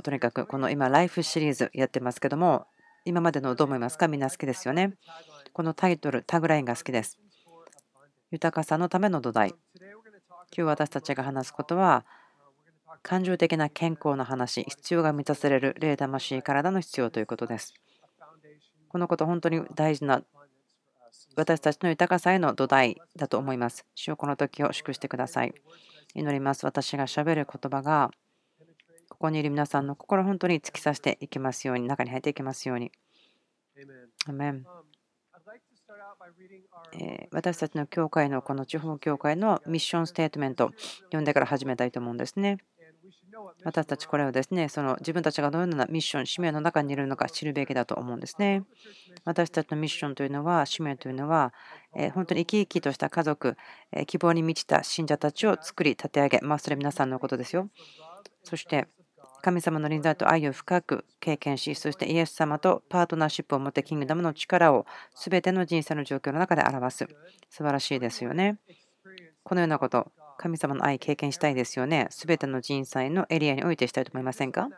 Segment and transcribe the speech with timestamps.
[0.00, 2.66] とにかくこの今、ライフシリーズやってますけども、
[3.04, 4.08] 今までのどう思いますか？
[4.08, 4.94] みんな好きですよね。
[5.52, 7.18] このタイトル、タグラインが好きです。
[8.30, 9.54] 豊かさのための土台。
[9.80, 9.86] 今
[10.50, 12.04] 日私たちが話すことは、
[13.02, 17.74] 感情的な健康の話、必要が満たされる霊魂、体の必要ということです。
[18.88, 20.22] このこと、本当に大事な
[21.36, 23.86] 私たちの豊かさへの土台だと思います。
[23.94, 25.54] 主よこの時を祝してください。
[26.14, 26.66] 祈ります。
[26.66, 28.10] 私がしゃべる言葉が、
[29.18, 32.92] ここにいる皆さんの心本当に突き刺していきますように、中に入っていきますように。
[34.28, 34.64] アメン
[37.32, 40.70] 私たちの教会のこの地方教会のミッションステートメント
[41.06, 42.58] 読んでから始めたいと思うんですね。
[43.64, 48.62] 私たちこれをですね、その自分たちがどのようなミッション、使命の中にいるのか知るべきだと思うんですね。
[49.24, 51.52] 私たちのミッションというのは、使命というのは、
[52.14, 53.56] 本当に生き生きとした家族、
[54.06, 57.68] 希望に満ちた信者たちを作り、立て上げ、まあ、それ皆さんのことですよ。
[58.44, 58.86] そして、
[59.42, 67.08] 神様の臨在と愛を深く経験し、そしてイエス様とパートナーシップを持ってキングダムの力を全ての人生の状況の中で表す。
[67.48, 68.58] 素晴らしいですよね。
[69.44, 72.08] このようなこと、神様の愛経験したいですよね。
[72.10, 74.68] すべての人生のエリアにおいてしたいと思いませんか？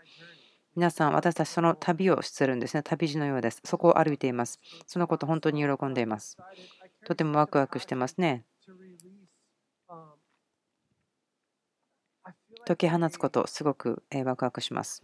[0.76, 2.82] 皆さん、私たちその旅をしてるんですね。
[2.84, 3.60] 旅路のようです。
[3.64, 4.60] そこを歩いています。
[4.86, 6.36] そのこと本当に喜んでいます。
[7.06, 8.44] とてもワクワクしてますね。
[12.66, 15.02] 解き放つこと、すごくワクワクします。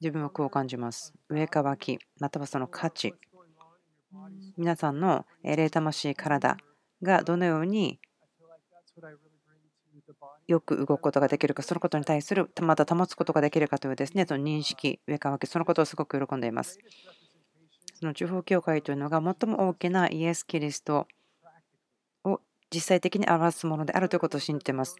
[0.00, 1.12] 自分はこう感じます。
[1.28, 3.14] 上か脇、またはその価値。
[4.56, 6.56] 皆さんの霊魂、体
[7.02, 8.00] がどのように
[10.46, 16.78] よく動くことができるか、そのことに対するまた保つことができるかというですね、その認識、上かわけ、そのことをすごく喜んでいます。
[17.94, 21.06] その中方教会というのが最も大きなイエス・キリスト
[22.24, 22.40] を
[22.72, 24.96] 実際的に表すものであるということを信じています。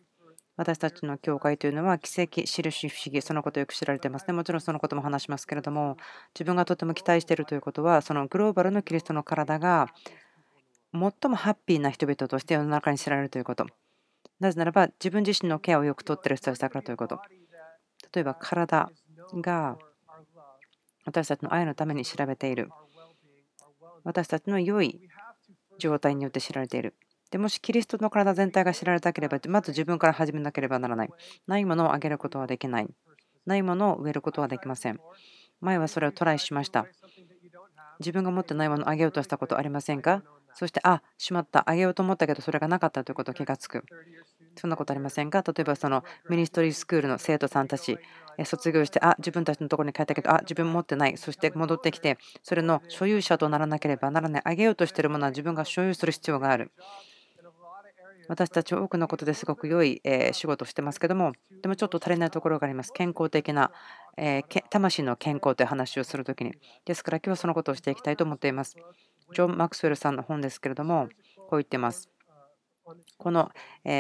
[0.61, 4.35] 私たちの教会というのは奇跡、印、不思議、そのことよく知られていますね。
[4.35, 5.97] もちろんそのことも話しますけれども、
[6.35, 9.89] 自分がとても期待しているということは、そのグローバルのキリストの体が
[10.93, 13.69] 最もハッピーな人々として世の中に知られるということ。
[14.39, 17.23] なぜならば自分自身のケアをよくとっている人たちだからということ。
[18.15, 18.91] 例えば体
[19.37, 19.79] が
[21.07, 22.69] 私たちの愛のために調べている。
[24.05, 25.01] 私たちの良い
[25.79, 26.95] 状態によって知られている。
[27.31, 31.11] でもしキリストの体全体が知られたければ、まず自分から始めなければならない。
[31.47, 32.89] ないものをあげることはできない。
[33.47, 34.99] ないものを植えることはできません。
[35.61, 36.87] 前はそれをトライしました。
[38.01, 40.23] 自分が持ってないものをあげようとしたことありませんか？
[40.55, 43.85] そして、あ、しまった、あげようと思ったけど、それがなかったということを気がつく。
[44.57, 45.43] そんなことありませんか？
[45.43, 47.99] 例えば、そのミニストリースクールの生徒さんたち、
[48.45, 51.17] 卒業して、あ、自分たちのところに帰ったけど、あ、自分持ってない。
[51.17, 54.43] そして戻ってきて、それの所有者とならなければならない。
[54.45, 56.73] あげようとしているものは自分が所有する必要がある。
[58.31, 61.33] 私たち多くのことですごく良い仕事をしてますけども、
[61.63, 62.93] でもちょっと足りないところがあります。
[62.93, 63.73] 健康的な、
[64.71, 66.55] 魂の健康という話をするときに。
[66.85, 68.77] ですから今日はそのことをしていきたいと思っています。
[69.35, 71.09] ジョン・マクスウェルさんの本ですけれども、
[71.49, 72.09] こう言ってます。
[73.19, 73.51] この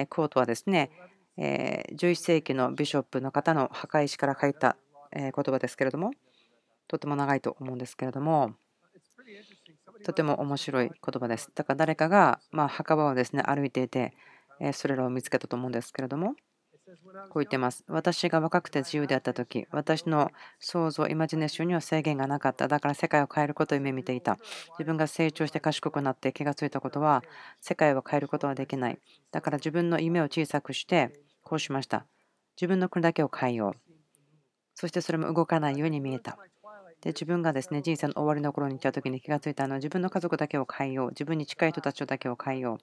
[0.08, 0.92] コートはですね、
[1.36, 4.76] 11世紀のビショップの方の墓石から書いた
[5.12, 6.12] 言葉ですけれども、
[6.86, 8.54] とても長いと思うんですけれども、
[10.05, 11.50] とても面白い言葉です。
[11.55, 14.15] だから誰かがま墓場をですね歩いていて、
[14.72, 16.34] それらを見つけたと思うんですけれども、
[17.28, 17.84] こう言ってます。
[17.88, 22.66] 私が若くて自由であった時、私の想像、イマジネーションには制限がなかった。
[22.66, 24.38] だから世界を変えることを夢見ていた。
[24.78, 27.22] 自分が成長して賢くなって気がついたことは、
[27.61, 28.99] 世界を変えることはできない。
[29.31, 31.12] だから自分の夢を小さくして、
[31.43, 32.06] こうしました。
[32.56, 33.81] 自分の国だけを変えよう。
[34.75, 36.38] そしてそれも動かないように見えた。
[37.03, 41.09] で自分がですね人生の終わりの頃に行った時に気がついたのは自分の家族だけを変えよう。
[41.11, 42.78] 自分に近い人たちだけを変えよう。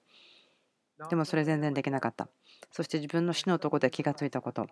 [1.08, 2.28] でもそれ全然できなかった。
[2.72, 4.66] そして自分の死のとこで気がついたこと。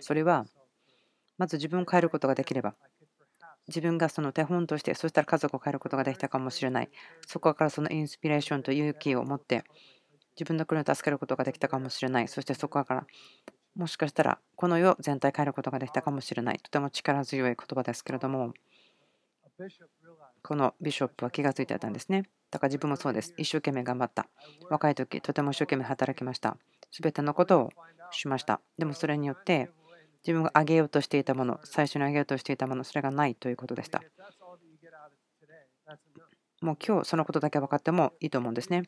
[0.00, 0.46] それは、
[1.38, 2.74] まず自分を変えることができれば、
[3.68, 6.90] 自分がその手本として、そしたら家族を変えることができたかもしれない。
[7.26, 9.64] そこからそのインスピレーションと勇気を持って、
[10.38, 12.28] 自分の国を助けることができたかもしれない。
[12.28, 13.06] そしてそこから、
[13.78, 16.58] もしかしたらこの世全体変えることができたかもしれない。
[16.58, 18.52] とても力強い言葉ですけれども、
[20.42, 22.24] このビショップは気がついていたんですね。
[22.50, 23.34] だから自分もそうです。
[23.36, 24.26] 一生懸命頑張った。
[24.68, 26.56] 若い時、とても一生懸命働きました。
[26.90, 27.70] すべてのことを
[28.10, 28.60] しました。
[28.78, 29.70] でもそれによって、
[30.26, 34.02] 自分があげようとしていたもの、最初にあげようとしていたもの、それがないということでした。
[36.60, 38.82] もう今日そのことだけ分かってもいいと思うんですね。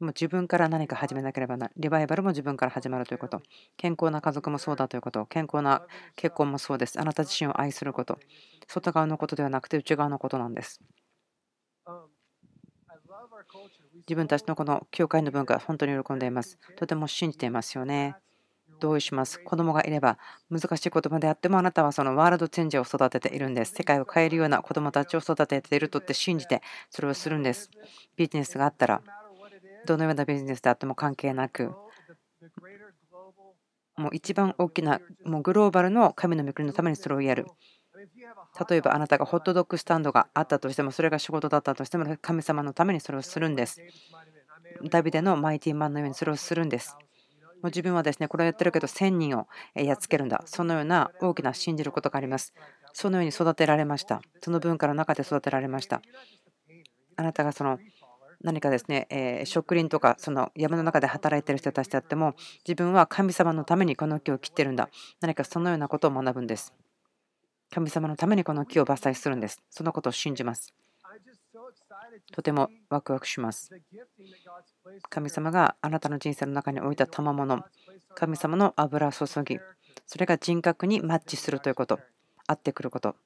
[0.00, 3.42] もう自分から何か始めなければなリバイバルも自分から始まるということ。
[3.76, 5.26] 健康な家族もそうだということ。
[5.26, 5.82] 健康な
[6.16, 6.98] 結婚もそうです。
[6.98, 8.18] あなた自身を愛すること。
[8.66, 10.80] 外側のことではなくて内側のことなんです。
[14.08, 16.58] 自分たちのこの教会の文化、本当に喜んでいます。
[16.76, 18.16] とても信じていますよね。
[18.80, 19.40] 同意します。
[19.40, 20.18] 子供がいれば
[20.50, 23.74] 難しい言葉であってもあなたはそのワールドチェンジを育てているんです。
[23.74, 27.70] 世界を変えるような子供たちを育てているとって信じてそれをするんです。
[28.16, 29.02] ビジネスがあったら
[29.86, 31.72] どのようなビジネスであっても関係なく
[33.96, 37.46] もう一番大きなもうグローバルの神の御国のためにそれをやる。
[38.68, 43.82] 例えばあなたがホットドッグスタンドがあったとしてもそれが仕事だったとしても神様のためにそれをするんです。
[44.88, 46.96] ダビデのマイティーマンのようにそれをするんです。
[47.62, 50.42] もう自分はですね、これをやってるけど1000人をやっつけるんだ。
[50.46, 52.54] そのような大きな信じることがあります。
[52.94, 54.22] そのように育てられました。
[54.40, 56.00] その文化の中で育てられました。
[57.16, 57.78] あなたがその
[58.42, 62.34] 何かですね、え植林とかその山の中で働いてる人たちであっても
[62.66, 64.88] 自分は神様のためにこの木を切ってるんだ。
[65.20, 66.72] 何かそのようなことを学ぶんです。
[67.70, 69.62] 神様のためにこの木を伐採するんです。
[69.70, 70.72] そのことを信じます。
[72.32, 73.70] とてもワクワクします。
[75.08, 77.64] 神様があなたの人生の中に置いた賜物、
[78.14, 79.58] 神様の油注ぎ、
[80.06, 82.00] それが人格にマッチするということ、
[82.46, 83.16] 合ってくること。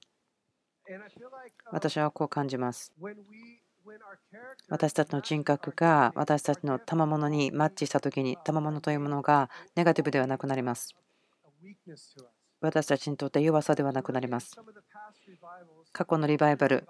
[1.70, 2.92] 私はこう感じます。
[4.68, 10.94] 私たちの人格が私たちの賜物にマッチしたときに、賜物というものがネガティブではなくなります。
[12.60, 14.56] 私たちにとって弱さではなくなります。
[15.92, 16.86] 過去のリバイバル、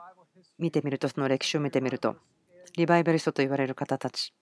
[0.59, 2.17] 見てみると、その歴史を見てみると、
[2.77, 4.33] リバイバリストと言われる方たち、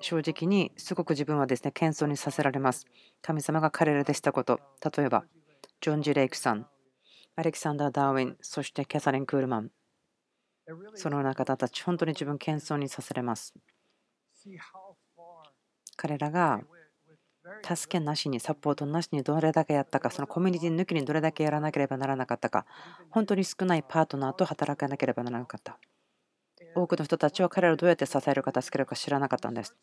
[0.00, 2.86] 正直にすごく自分はですね、謙遜にさせられます。
[3.22, 4.60] 神様が彼らでしたこと、
[4.96, 5.24] 例えば、
[5.80, 6.66] ジョン・ジ・レイクさん、
[7.36, 9.70] アレキサンダー・ダーウィン、そしてキャサリン・クールマン、
[10.94, 13.54] そのような方たち、本当に自分謙遜にさせられます。
[15.96, 16.60] 彼らが
[17.62, 22.66] 助けなしに、サポートなしにどれだけやったか、そのコミュニティ抜きにどれだけやらなければならなかったか、
[23.10, 25.78] 本当に少ないパートナーと働かなければならなかった。
[26.74, 29.74] 多くの人たちは彼らをどうやって支えるか、助けるか知らなかったんです。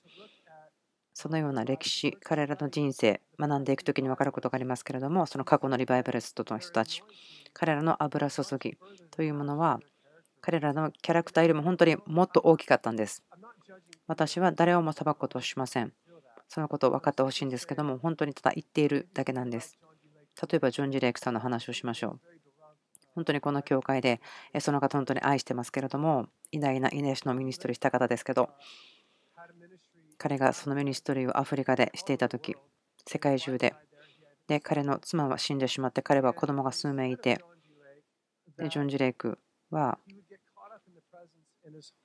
[1.13, 7.01] そのような歴史、彼らの人生、学んでいくときに分かることがありますけれども、その過去のリバイバリストの人たち、
[7.53, 8.77] 彼らの油注ぎ
[9.09, 9.79] というものは、
[10.47, 13.21] 彼らのキャラクターよりも本当にもっと大きかったんです。
[14.07, 15.91] 私は誰をも裁くことをしません。
[16.47, 19.77] そのことを分かってほしいんですけども、本当にただ言っているだけなんです。
[20.49, 22.21] 例えば、ジョン・ G・レイクさんの話をしましょう。
[23.13, 24.21] 本当にこの教会で、
[24.61, 28.49] その方、本当に愛してますけれども、偉大な癒しの ministry した方ですけど、
[30.17, 32.55] 彼がその ministry をアフリカでしていたとき、
[33.05, 33.75] 世界中で、
[34.47, 37.43] で、彼の妻は死んでしまって、彼は子供が数名いて、
[38.57, 39.39] でジョン・ G・レイク
[39.71, 39.99] は、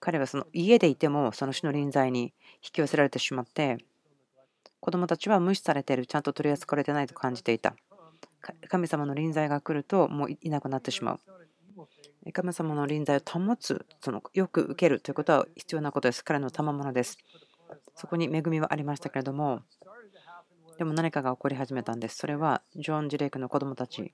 [0.01, 3.79] 彼はその家でいてもその死の臨在に引き寄せられてしまって
[4.83, 7.77] 子供たちは無視されている、ちゃんと取り扱われてないと感じていた。
[8.69, 12.33] 神様の臨在が来るともういなくなってしまう。
[12.33, 16.25] 神様の臨在を保つ、そのよく受けるということは必要なことです。
[16.25, 17.17] 彼の賜物です。
[17.95, 19.63] そこに恵みはありましたけれども、
[20.79, 22.17] でも何かが起こり始めたんです。
[22.17, 24.13] それはジョン・ジレイクの子供たち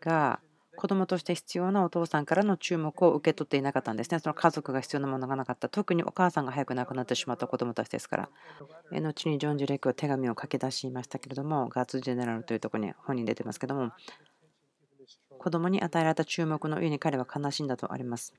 [0.00, 0.40] が
[0.76, 4.18] 子供として必要なお父さんからの注目を受け取っていなかったんですね。
[4.18, 5.68] その家族が必要なものがなかった。
[5.68, 8.28] 特にお母さんが早く亡くなってしまった子供たちですから。
[8.90, 13.92] 後にジョン・ジレイクは手紙を書き出しましたけれども、ガーツ・ジェネラルというところに本に出てますけども、
[15.38, 18.34] 子供に与えられた注目の上に彼は悲しんだとあります。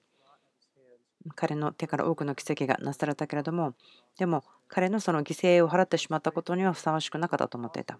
[1.35, 3.73] 彼の手から多くの奇跡がなされたけれども、
[4.17, 7.99] でも彼のその犠牲を払ってしまったことにはふさわしくなかったと思っていた。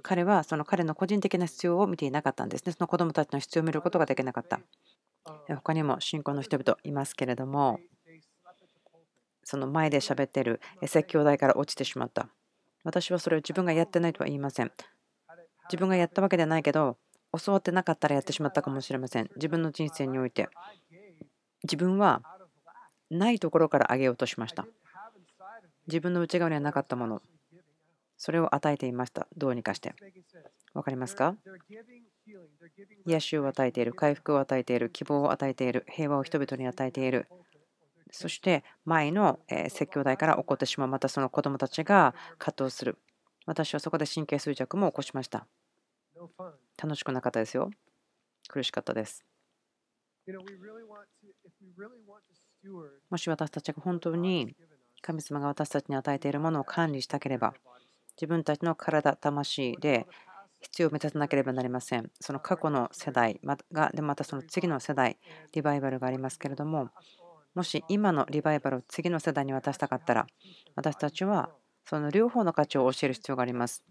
[0.00, 2.72] 彼はその彼の個人的な必要を見ていなかったんですね。
[2.72, 4.60] その子供たちの必要を見ることができなかった。
[5.48, 7.80] 他にも信仰の人々いますけれども、
[9.44, 12.28] その前で喋っている説教台から落ちてしまった。
[12.84, 14.72] 私はそれを自分がやってないとは言いません。
[15.64, 16.98] 自分がやったわけではないけど、
[17.44, 19.30] 教わってなかったらやってしまったかもしれません。
[19.36, 20.48] 自分の人生において。
[21.62, 22.22] 自分は
[23.10, 24.66] ないところからあげようとしました。
[25.86, 27.22] 自分の内側にはなかったもの。
[28.22, 29.26] それを与えていました。
[29.34, 29.94] どうにかして。
[30.74, 31.36] 分かりますか？
[33.06, 37.26] 癒しを与えている、回復を与えている、希望を与えている、平和を人々に与えている。
[38.10, 42.98] そして前の説教台から起こってしまう、またその子供たちが葛藤する。
[43.46, 45.46] 私はそこで神経衰弱も起こしました。
[46.76, 47.70] 楽しくなかったですよ。
[48.48, 49.24] 苦しかったです。
[53.08, 54.54] もし私たちが本当に
[55.00, 57.54] 神様が私たちに与えているものを管理したければ、
[58.20, 60.06] 自分たちの体、魂で
[60.60, 62.10] 必要を満たさなければなりません。
[62.20, 63.40] その過去の世代
[63.72, 65.16] が、でまたその次の世代、
[65.52, 66.90] リバイバルがありますけれども、
[67.54, 70.26] もし今のリバイバルを次の世代に渡したかったら、
[70.76, 71.50] 私たちは
[71.86, 73.82] その両方の価値を教える必要があります。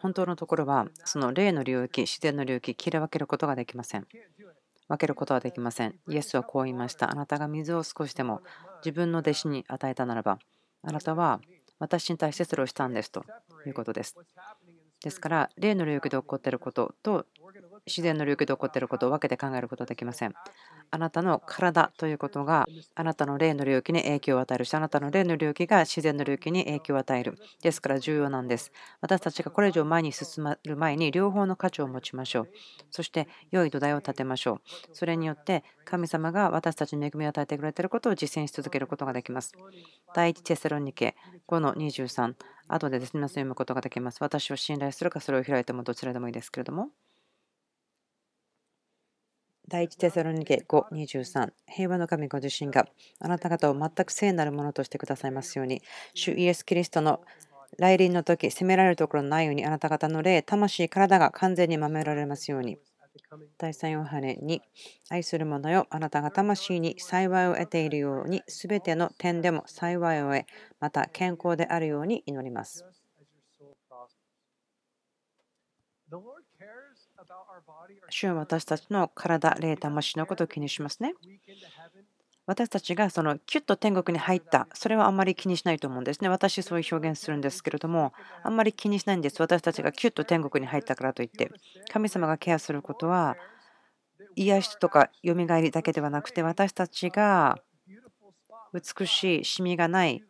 [0.00, 4.06] 本当のところは、その霊の領域、自然の領域、切り分けることができません。
[4.88, 5.98] 分けることはできません。
[6.08, 7.10] イエスはこう言いました。
[7.10, 8.42] あなたが水を少しでも
[8.84, 10.38] 自分の弟子に与えたならば、
[10.82, 11.40] あなたは
[11.84, 13.26] 私に対してそれをしたんですと
[13.66, 14.16] いうことです。
[15.02, 17.26] ですから、霊の領域で起こっていることと
[17.86, 20.34] 自然の領域で起こっていることを分けて考えることはできません。
[20.90, 27.38] あなたの体ということがあなたの霊の領域に影響を与えるし、あなたの霊の領域が自然の領域に影響を与える。
[27.62, 28.72] ですから重要なんです。
[29.00, 32.48] 私たちがこれ以上前に進まる前に両方の価値を持ちましょう。
[32.90, 34.60] そして良い土台を立てましょう。
[34.92, 39.52] それによって神様が私たちに恵みを与えてくれていることを実践し続けることができます。
[40.14, 41.16] 第一テセロニケ
[41.48, 42.34] 5の23。
[42.68, 44.22] 後でですね、皆さん読むことができます。
[44.22, 46.88] 私を信頼するか、それを開いてもどちらでもいいですけれども。
[49.68, 52.86] 第一テサロニケ5:23平和の神ご自身が
[53.18, 57.22] あなた方を全く聖なるものとしてくださいますように主イエス・キリストの
[57.78, 62.78] 来臨の時責められるところのないようにあなた方の霊、魂、体が完全に守られますように。
[63.58, 64.60] 第3ヨハネに
[65.08, 70.46] 愛する者よあなたが魂に幸いを得ているようにすべての点でも幸いを得
[70.80, 72.84] また健康であるように祈ります。
[78.10, 81.14] 主は私たちの体、霊、魂のことを気にしますね。
[82.46, 86.28] 私たちがそのキュッと天国に入った、それはあんまり気にしないと思うんですね。
[86.28, 89.40] 私、そういう表現するんですけれども、あんまり気にしないんです。
[89.40, 91.50] 私たちがキュッと天国に入ったからといって、
[91.90, 93.36] 神様がケアすることは、
[94.36, 97.58] 癒しとかよみがえりだけではなくて、私たちが
[98.74, 100.22] 美しい、シミがない、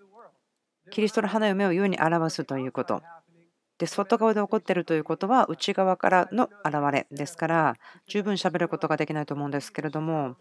[0.91, 3.03] キリストの花嫁を世に表すということ。
[3.79, 7.75] で外側で起こっているということは内側からの現れですから
[8.07, 10.37] 十分しゃべることができないと思うんですけれども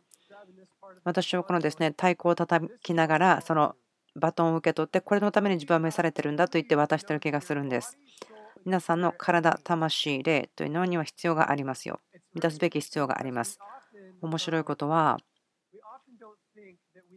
[1.03, 3.75] 私はこのですね太鼓を叩きながらその
[4.15, 7.97] バトンを受け取ってこれのために自分は召されてるんだと言って渡してる気がするんです。
[8.65, 11.99] 皆さんの体魂霊というのには必要がありますよ。
[12.33, 13.59] 満たすべき必要があります。
[14.21, 15.17] 面白いことは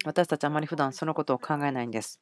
[0.05, 2.21] 私たちあまり普段そのことを考えないんです。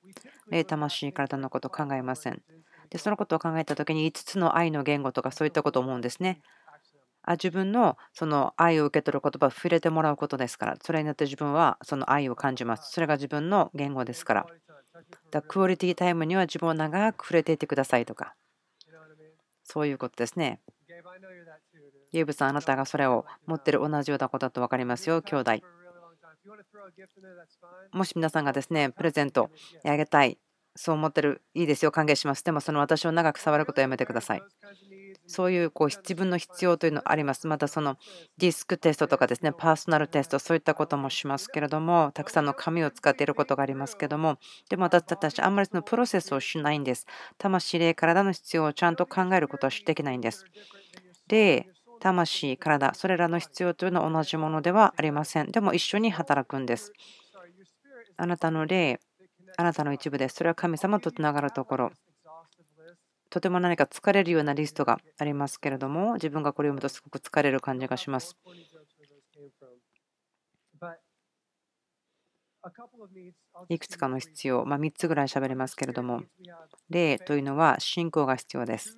[0.51, 2.43] 霊魂体のことを考えません。
[2.91, 6.41] でそのことを考えた時に5つの愛の言語とかそういったことを思うんですね。
[7.27, 12.93] あ自分のその愛を受け取る言葉を触れてもらうことですから、それによって自分はその愛を感じます。
[12.93, 14.47] それが自分の言語ですから。
[15.31, 18.35] だクオリティタイムには自分を長く触れていてくださいとか、
[19.65, 20.61] そういうことですね。
[22.13, 25.53] ゲーブさん、あなたがそれを持ってる同じようなことだと分かりますよ、兄弟。
[27.93, 29.51] もし皆さんがですね、プレゼント
[29.85, 30.39] あげたい
[30.77, 32.45] そう思ってる、いいですよ、歓迎します。
[32.45, 34.43] でもその私を長く触ることをやめてください。
[35.27, 37.47] そういうこう自分の必要というのあります。
[37.47, 37.97] またその
[38.37, 44.39] ディスクテストとかですね、パーソナルテスト、そういったこともしますけれども、たくさんの紙を使っていることがありますけども、
[44.69, 47.07] でも私たちあんまりそのプロセスをしないんです。
[47.39, 50.45] 魂、霊、体の必要をちゃんと考えることはできないんです。
[51.29, 51.69] で、
[52.01, 55.51] 魂、体、それらの必要というのは同じものではありません。
[55.51, 56.93] でも一緒に働くんです。
[58.17, 59.01] あなたの霊、
[59.57, 60.37] あなたの一部です。
[60.37, 61.93] それは神様とつながるところ。
[63.31, 68.37] とても何か疲れるようなリストがありますけれども、自分がこれを読むとすごく疲れる感じがします。
[73.69, 76.23] いくつかの必要、まあ、3つぐらい喋れますけれども、
[76.89, 78.97] 霊というのは信仰が必要です。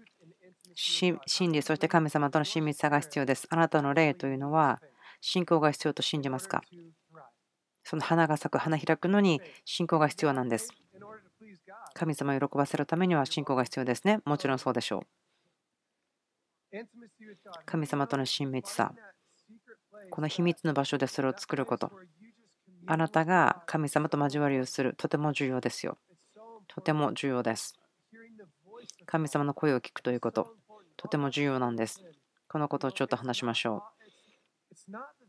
[0.75, 1.19] 真
[1.53, 3.47] 理、そして神様との親密さが必要です。
[3.51, 4.81] あなたの霊というのは
[5.21, 6.63] 信仰が必要と信じますか？
[7.89, 10.71] その花が咲く、花開くのに信仰が必要なんです。
[11.95, 14.19] 神様を喜ばせるためには信仰が必要ですね。
[14.25, 15.07] もちろんそうでしょ
[16.73, 16.87] う。
[17.65, 18.93] 神様との親密さ、
[20.11, 21.93] この秘密の場所でそれを作ること。
[22.89, 25.97] あなたが神様と交わりをする、とても重要ですよ。
[26.67, 27.75] とても重要です。
[29.07, 30.57] 神様の声を聞くということ、
[30.97, 32.03] とても重要なんです。
[32.49, 33.85] このことをちょっと話しましょ
[34.89, 35.26] う。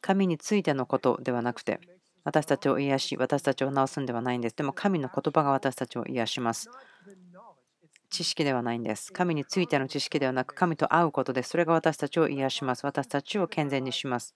[0.00, 1.80] 神についてのことではなくて、
[2.24, 4.56] 私たちを癒し、私たちを治すんではないんです。
[4.56, 6.68] でも神の言葉が私たちを癒します。
[8.10, 9.12] 知識ではないんです。
[9.12, 12.84] 神についての知識ではなく、神と会うことです、それが私たちを癒します。
[12.84, 14.34] 私たちを健全にします。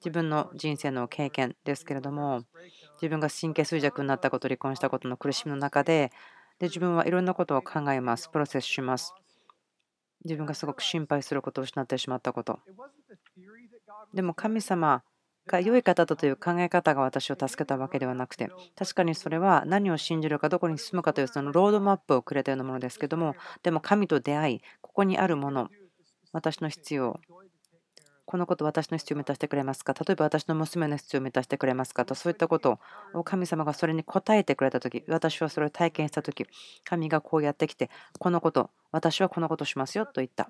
[0.00, 2.42] 自分の人生の経験ですけれども、
[2.94, 6.10] 自分が神経衰弱になったこと、離婚したことの苦しみの中で、
[6.58, 8.28] で自分はいろんなことを考えます。
[8.28, 9.14] プロセスします。
[10.24, 12.60] 自分がすごく心配することを失ってしまったこと。
[14.14, 15.02] でも神様
[15.46, 25.68] が良い方だという考え方が私を助けたわけではなくて、確かにそれは何を信じるか、どこに進むかというそのロードマップをくれたようなものですけども、でも神と出会い、ここにあるもの、
[26.32, 27.20] 私の必要、
[28.32, 29.92] このこと私の必要を満たしてくれますか？
[29.92, 32.06] 例えば私の娘の必要を満たしてくれますか？
[32.06, 32.78] とそういったこと
[33.12, 36.46] を神様がそれに答えてくれたとき、私はそれを体験したとき、
[36.82, 40.48] 神がこうやってきて、このこと、私はこのことしますよと言った。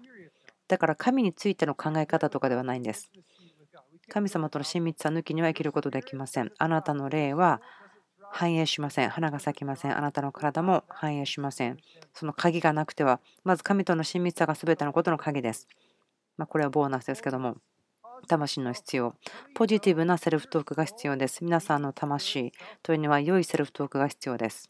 [0.68, 3.10] だから神についての考え方とかではないんです。
[4.08, 6.52] 神様との親密さ抜きには生きることできません。
[6.58, 7.60] あなたの霊は
[8.30, 9.08] 繁栄しません。
[9.08, 9.98] 花が咲きません。
[9.98, 11.78] あなたの体も繁栄しません。
[12.14, 15.66] その鍵がなくては、まず神との親密さが全てのことの鍵です。
[16.36, 17.56] まあ、これはボーナスですけども、
[18.26, 19.14] 魂の必要。
[19.54, 21.44] ポジティブなセルフトークが必要です。
[21.44, 22.52] 皆さんの魂
[22.82, 24.68] というのは良いセルフトークが必要です。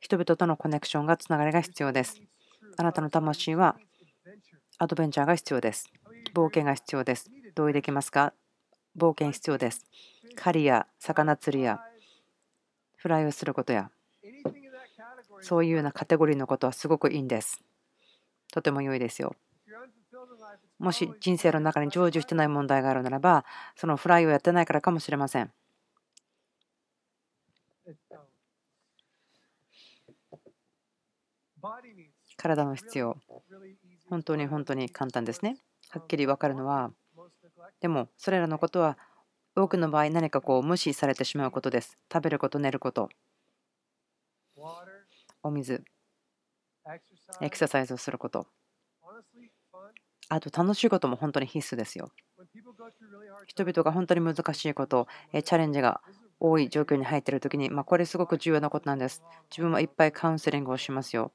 [0.00, 2.20] 人々とのコネクションがつながりが必要です。
[2.76, 3.76] あなたの魂は
[4.78, 5.90] アドベンチャーが必要です。
[6.34, 7.30] 冒険が必要です。
[7.54, 8.32] 同意できますか？
[8.96, 9.84] 冒険必要です。
[10.36, 11.80] 狩りや魚釣りや
[12.96, 13.90] フライをすることや
[15.40, 17.60] そういうようなカテゴリーのことはすごくいいんです。
[18.52, 19.34] とても良いですよ。
[20.78, 23.44] もし人生の中に成就してない問題があるならば、
[23.76, 25.52] そのフライをやってないからかもしれません。
[32.36, 33.16] 体の必要。
[34.08, 35.58] 本当に本当に簡単ですね。
[35.90, 36.92] はっきり分かるのは、
[37.80, 38.98] でもそれらのことは
[39.56, 41.98] 多くの場合何かこう無視されてしまうことです。
[42.12, 43.08] 食べること、寝ること、
[45.42, 45.84] お水、
[47.40, 48.46] エクササイズをすること。
[50.28, 52.10] あと楽しいことも本当に必須ですよ。
[53.46, 56.00] 人々が本当に難しいこと、チャレンジが
[56.40, 59.22] 多い状況に入っているときに、まあ、これすごく重要なことなんです。
[59.50, 61.32] 自分はいっぱいカウンセリングをしますよ。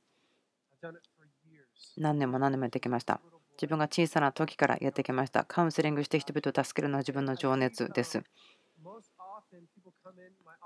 [1.98, 3.22] 何年も何年もやってきました。
[3.58, 5.44] 自分が小さな時からやってきました。
[5.46, 8.24] カウンセリングして人々を助けるのは自分の情熱です。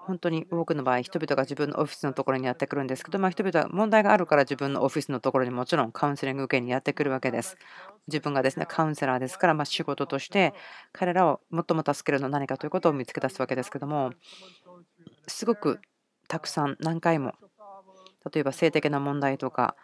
[0.05, 7.57] 本当に多くの場合、人々が自分のオフィスのところにやってくるんですけど、まあ、人々は問題があるから自分のオフィスのところにもちろんカウンセリング受けにやってくるわけです。
[8.07, 10.53] 自分がですねカウンセラーですから、ま仕事として
[10.93, 14.11] 彼らを最も助けるのは何かということを見つけ出すわけですけども、
[15.27, 15.79] すごく
[16.27, 17.33] たくさん何回も、
[18.33, 19.75] 例えば性的な問題とか、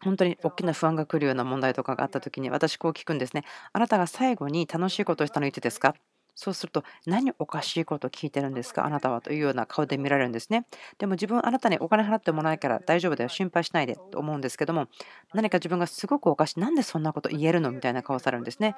[0.00, 3.44] 本当に大きな不安が来るような問題とかがあったときに、私こう聞くんですね。
[3.72, 5.94] あなたが最後に楽しいことをしたのいつですか？
[6.34, 8.84] そうすると、何おかしいことを聞いてるんですか？
[8.84, 10.66] あなたはというような顔で見られるんですね。
[10.98, 14.88] でも自分、あなたにお金払ってもらないから大丈夫だよ、心配しないでと思うんですけども、
[15.32, 18.74] 何か自分がすごくおかしい、なんでそんなこと言えるのみたいな顔されるんですね。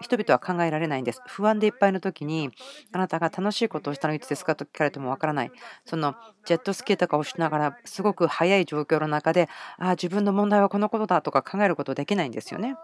[0.00, 1.22] 人々は考えられないんです。
[1.26, 2.50] 不安でいっぱいの時に、
[2.92, 5.52] あなたが楽しいことをしたのいつですかと聞かれてもわからない。
[5.86, 12.76] そのジェットスキーとかをしながら、すごく早い状況の中で、ああ、自分の問題はこのことだとか考えることできないんですよね。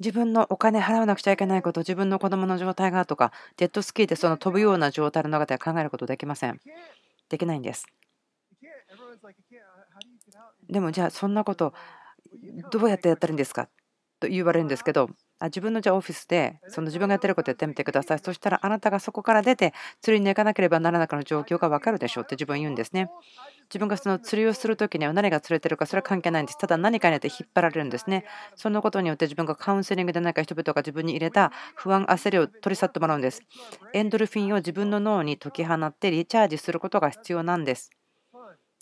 [0.00, 6.60] 自分のお金払わなくちゃいけないこと、自分の子供の状態がとか、ジェットスキーでその飛ぶような状態の中では考えることできません。
[7.28, 7.86] できないんです。
[10.68, 11.74] でもじゃあそんなこと
[12.70, 13.68] どうやってやったらいいんですか？
[14.20, 18.18] と言われるんですけどあ自分のじゃオフィスでその自分がやってることやってみてください。
[18.18, 23.08] そしたらあなたがそこから出て釣りに行かなければならなくの状況が分かるでしょうって自分は言うんですね。
[23.68, 26.58] 自分がその釣りをするときには何が釣れてるかそれは関係ないんです。
[26.58, 28.24] ただ何かによって引っ張られるんですね。
[28.56, 33.42] そのことによって自分がカウンセリングで何か人々が自分に入れた不安、焦りを取り去ってもらうんです。
[33.92, 37.90] エンドルフィンを自分の脳に解き放ってリチャージすることが必要なんです。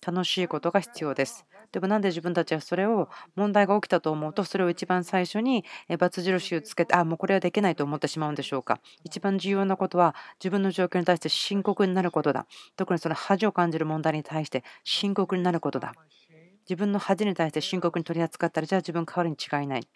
[0.06, 1.44] 楽しいことが必要です。
[1.72, 8.80] でもなんで自分たちはそれを問題が起きたと思うとそれを一番最初に×印をつけてあもうこれはできないと思ってしまうんでしょうか。
[9.04, 12.46] 一番重要なことは自分の状況に対して深刻になることだ。
[12.76, 15.94] 特にその恥を感じる問題に対して深刻になることだ。
[16.68, 19.88] 自分の恥に対して深刻に取り扱ったらじゃあ自分代わりに違いない。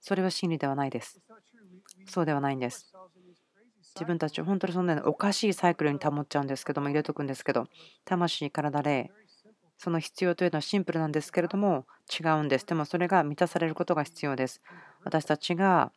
[0.00, 1.20] それは真理ではないです。
[2.06, 2.94] そうではないんです。
[3.94, 7.66] 自分たちを本当にそんなおかしいサイクルに保っちゃうんですけども入れとくんですけど
[8.04, 9.10] 魂体霊
[9.78, 12.66] その必要というのはシンプルなんですけれども違うんです。
[12.66, 14.62] でもそれが満たされることが必要です。
[15.04, 15.92] 私たちが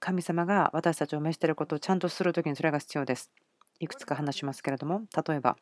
[0.00, 3.30] 神様が私たちを召していることをちゃんとするときにそれが必要です。
[3.78, 5.56] いくつか話しますけれども例えば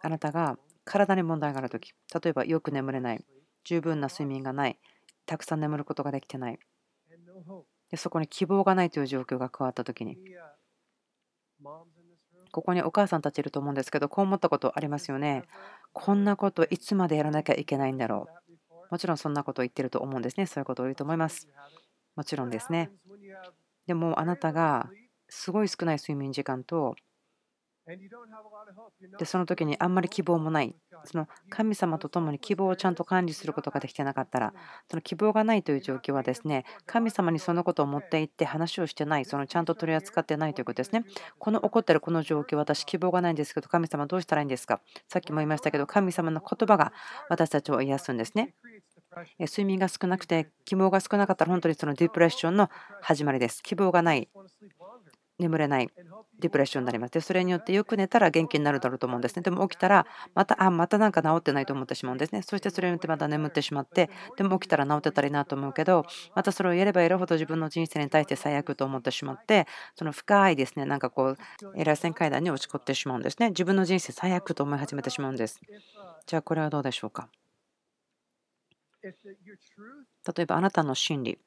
[0.00, 3.24] あなたが体に問題があるとき例えばよく眠れない
[3.64, 4.78] 十分な睡眠がない
[5.26, 6.58] たくさん眠ることができてない
[7.92, 10.18] でそこに希望がないという状況が加わった時に。
[12.50, 15.44] ここにお母さんたちいると思うんですけどこう思ったことありますよね。
[15.92, 18.28] こんなこといつまでやらなきゃいけないんだろ
[18.68, 18.72] う。
[18.90, 20.46] もちろんそんなことを言ってると思うんですね。
[20.46, 21.48] そういうことを言うと思います。
[22.16, 22.90] もちろんですね。
[23.86, 24.90] でもあなたが
[25.28, 26.96] すごい少ない睡眠時間と
[29.18, 30.76] でその時にあんまり希望もない。
[31.04, 34.54] その神様と共に希望をちゃんと管理することができてなかったら
[34.88, 41.04] その希望がないという状況はですね神様にそのことを持っていって話をしてないそのちゃんと取り扱ってないということですね。
[41.40, 44.80] この起こっているこの状況私希望がないんですけど神様どうしたらいいんですか？
[45.08, 46.92] さっきも言いましたけど神様の言葉が
[47.28, 48.54] 私たちを癒すんですね。
[49.40, 53.60] 睡眠が少なくて希望が少なかったら本当にそのディプレッションの始まりです。
[53.62, 54.28] 希望がない。
[55.38, 55.88] 眠れない
[56.38, 57.12] ディプレッションになります。
[57.12, 59.42] で、それによってよく寝たら元気になるだろうと思うんですね。
[59.42, 62.42] でも起きたら、また、あ、またなんか治ってないと思ってしまうんですね。
[62.42, 69.66] そしてそれによってまた眠ってしまって、でも起きたら治ってたらいいなと思うけど、またそれをやればやるほど自分の人生に対して最悪と思ってしまって、
[69.96, 71.36] その深いですね、なんかこう、
[71.84, 73.48] 螺旋階段に落ち込ってしまうんですね。
[73.48, 75.60] 自分の人生最悪と思い始めてしまうんです。
[76.26, 77.28] じゃあこれはどうでしょうか？
[79.02, 79.12] 例
[80.38, 81.38] えばあなたの真理、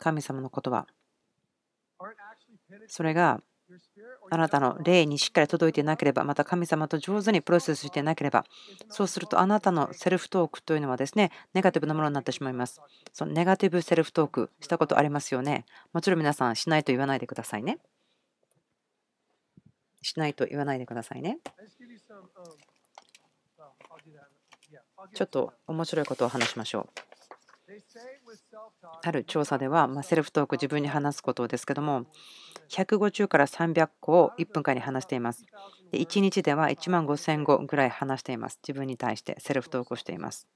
[0.00, 0.86] 神様の言葉、
[2.88, 3.42] それが
[4.30, 8.44] あなたの霊にしっかり届いていなければ、また神様と上手にプロセスしていなければ、
[8.88, 12.80] そうするとあなたのセルフトークというのはですね、ネガティブなものになってしまいます。
[13.12, 15.64] そのネガティブセルフトークしたことありますよね。
[15.92, 17.78] もちろん皆さんしないと言わないでくださいね。
[20.02, 21.38] しないと言わないでくださいね。
[25.14, 27.02] ちょっと面白いことを話しましょう。
[29.02, 32.06] ある調査では、まセルフトーク自分に話すことですけども
[32.72, 35.44] 150から300個を1分間に話しています。
[35.90, 38.58] で1日では1万5000語ぐらい話しています。
[38.66, 40.48] 自分に対してセルフトークをしています。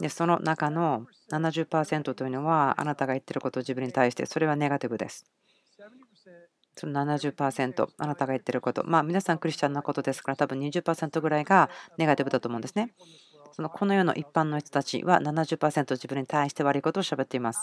[0.00, 4.26] でその中の70%というのはあなたが言ってることを自分に対して。
[4.26, 5.26] それはネガティブです。
[6.76, 8.84] その70%あなたが言ってること。
[8.84, 12.94] まあ皆さんクリスチャンなことですから多分20%ぐらいがネガティブだと思うんですね。
[13.52, 17.60] そのこの世の一般の人たちは70%自分に対して悪いことを喋っています。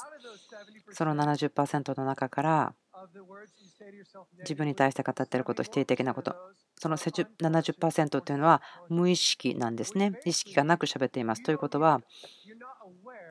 [0.93, 2.73] その70%の中から
[4.39, 6.35] 自分に対して語っていること、否定的なこと、
[6.77, 10.13] その70%というのは無意識なんですね。
[10.25, 11.43] 意識がなく喋っています。
[11.43, 12.01] ということは、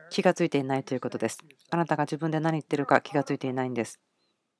[0.09, 1.39] 気がついていないということです。
[1.69, 3.99] あなたが自分で何言ってるか気がついていないんです。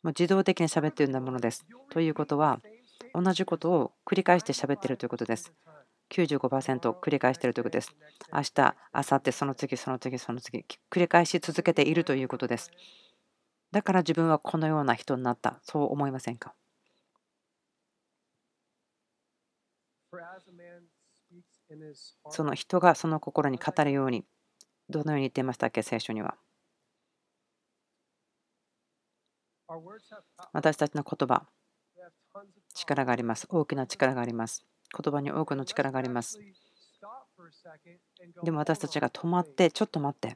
[0.03, 1.65] もう自動的に喋っているようなものです。
[1.89, 2.59] ということは、
[3.13, 5.53] 同じことを繰り返して喋っているということです。
[6.11, 7.95] 95%繰り返しているということです。
[8.33, 12.71] 明日、明後日、その次、その次、その次、繰り返し続けているということです。
[13.71, 15.59] だから自分はこのような人になった。
[15.63, 16.53] そう思いませんか？
[22.29, 24.25] その人がその心に語るように、
[24.89, 26.35] どのように言っていましたっけ、聖書には。
[30.51, 31.47] 私たちの言葉、
[32.73, 33.47] 力があります。
[33.49, 34.65] 大きな力があります。
[35.01, 36.41] 言葉に多くの力があります。
[38.43, 40.35] でも私たちが止まって、ちょっと待って。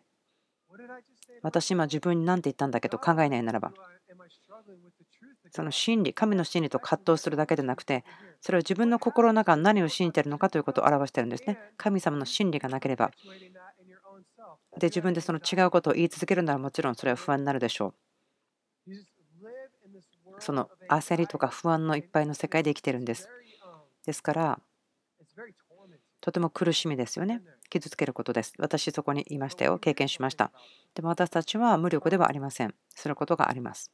[1.46, 3.72] 私今自分に何て言ったんだけど考えないならば、
[5.52, 8.04] その真理、神の真理と葛藤するだけでなくて、
[8.42, 11.60] それは自分の心の中に何を信じているのかということを表しているんですね。
[11.78, 13.12] 神様の真理がなければ。
[14.80, 17.94] で、自分でその違うことを言い続けるならもちろんそれは不安になるでしょう。
[20.40, 23.30] その焦りとか不安のいっぱいの世界で生きてるんです。
[24.06, 24.60] ですから、
[26.22, 27.42] とても苦しみですよね。
[27.70, 28.54] 傷つけることです。
[28.58, 29.80] 私、そこにいましたよ。
[29.80, 30.52] 経験しました。
[30.94, 32.76] でも私たちは無力ではありません。
[32.90, 33.92] することがあります。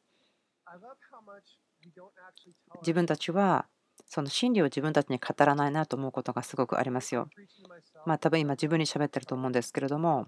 [2.81, 3.65] 自分たちは
[4.05, 7.29] その真理を自分たちに語らないなと思うことがすごくありますよ。
[8.05, 10.27] まあ多分今自分に喋ってると思うんですけれども、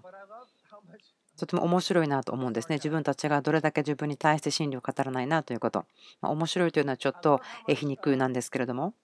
[1.36, 2.76] とても面白いなと思うんですね。
[2.76, 5.84] 自分たちがどれだけ自分に対して真理を語らないなということ。
[6.20, 8.94] まあ、面白いというのはちょっと皮肉なんですけれども、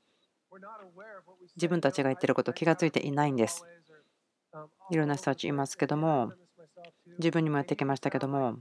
[1.56, 3.64] 自分たちが言ってること気がついていないんです。
[4.90, 6.34] いろんな人たちいますけども、
[7.18, 8.58] 自分にもやってきましたけども、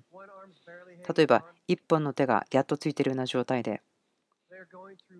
[1.14, 3.82] 例えば一本の手がやっとついてるような状態で、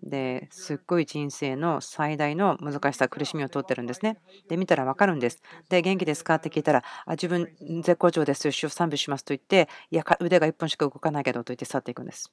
[0.04, 4.18] ですっごい人生の最大の難しさ、苦しみを通ってるんですね。
[4.48, 5.42] で、見たら分かるんです。
[5.70, 6.36] で、元気ですか？
[6.36, 7.50] って聞いたら、あ自分
[7.84, 12.32] 絶好調です、主を賛美しますと言って、いや、腕が1本しか動かないけどと言って去っていくんです。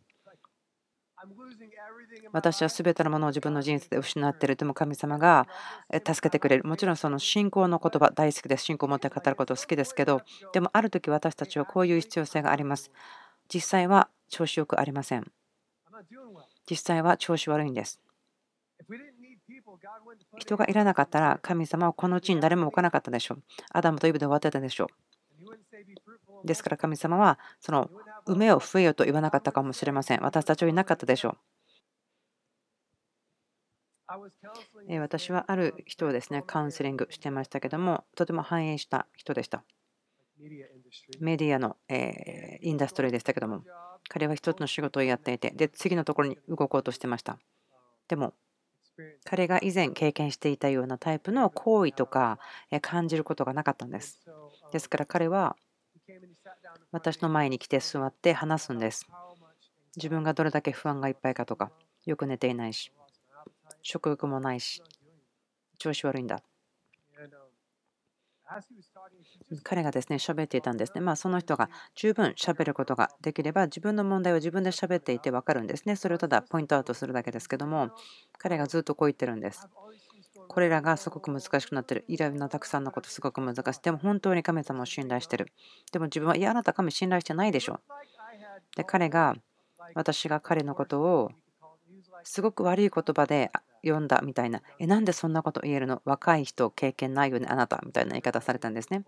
[2.32, 4.56] 私は全てのものを自分の人生で失っている。
[4.56, 5.46] でも神様が
[5.92, 6.64] 助けてくれる。
[6.64, 8.64] もちろんその信仰の言葉大好きです。
[8.64, 12.90] 信仰を持って語ること好きですけど、でもある時私たちはこういう必要性があります。
[13.52, 15.30] 実際は調子よくありません。
[16.68, 18.00] 実際は調子悪いんです。
[20.38, 23.42] 人がいらなかったら神様はこの地に誰も置かなかったでしょう。
[23.72, 24.88] アダムとイブで終わってたでしょう。
[26.46, 27.90] ですから神様はその
[28.26, 30.20] 梅を増えよと言わなかったかもしれません。
[30.22, 31.38] 私たちはいなかったでしょう。
[35.00, 39.64] 私はある人をですね、カウンセリングしてましたけども、とても繁栄した人でした。
[41.20, 43.62] メディアの、えインダストリーでしたけども、
[44.08, 47.38] 彼は一つの仕事をやっていて、で、次のところに動こうとしてました。
[48.08, 48.34] でも、
[49.24, 52.38] 彼が以前経験していたようなタイプの行為とか
[52.80, 54.20] 感じることがなかったんです。
[54.72, 55.56] ですから彼は
[56.92, 59.06] 私の前に来て座って話すんです。
[59.96, 61.72] 自分がどれだけ不安がいっぱいかとか、
[62.04, 62.92] よく寝ていないし、
[63.86, 64.82] 食欲もないし、
[65.78, 66.42] 調子悪いんだ。
[69.62, 71.00] 彼がですね喋っていたんですね。
[71.00, 75.94] まあ、その人が十分喋ることができれば自分の問題を自分で喋っていて分かるんですね。
[75.96, 77.90] それをただポイントアウトするだけですけども
[78.38, 79.68] 彼がずっとこう言ってるんです。
[80.48, 82.04] これらがすごく難しくなってる。
[82.08, 83.80] いろんなたくさんのことすごく難しい。
[83.82, 85.46] でも本当に神様を信頼してる。
[85.92, 87.80] でも自分は、いや、あなた神信頼してないでしょ。
[88.76, 89.34] で、彼が、
[89.94, 91.30] 私が彼のことを
[92.22, 93.50] すごく悪い言葉で
[93.86, 96.02] 読んだみたいな、え、なんでそんなこと言えるの？
[96.04, 99.04] 若い人、経験ないよね、あなたみたいな言い方されたんですね。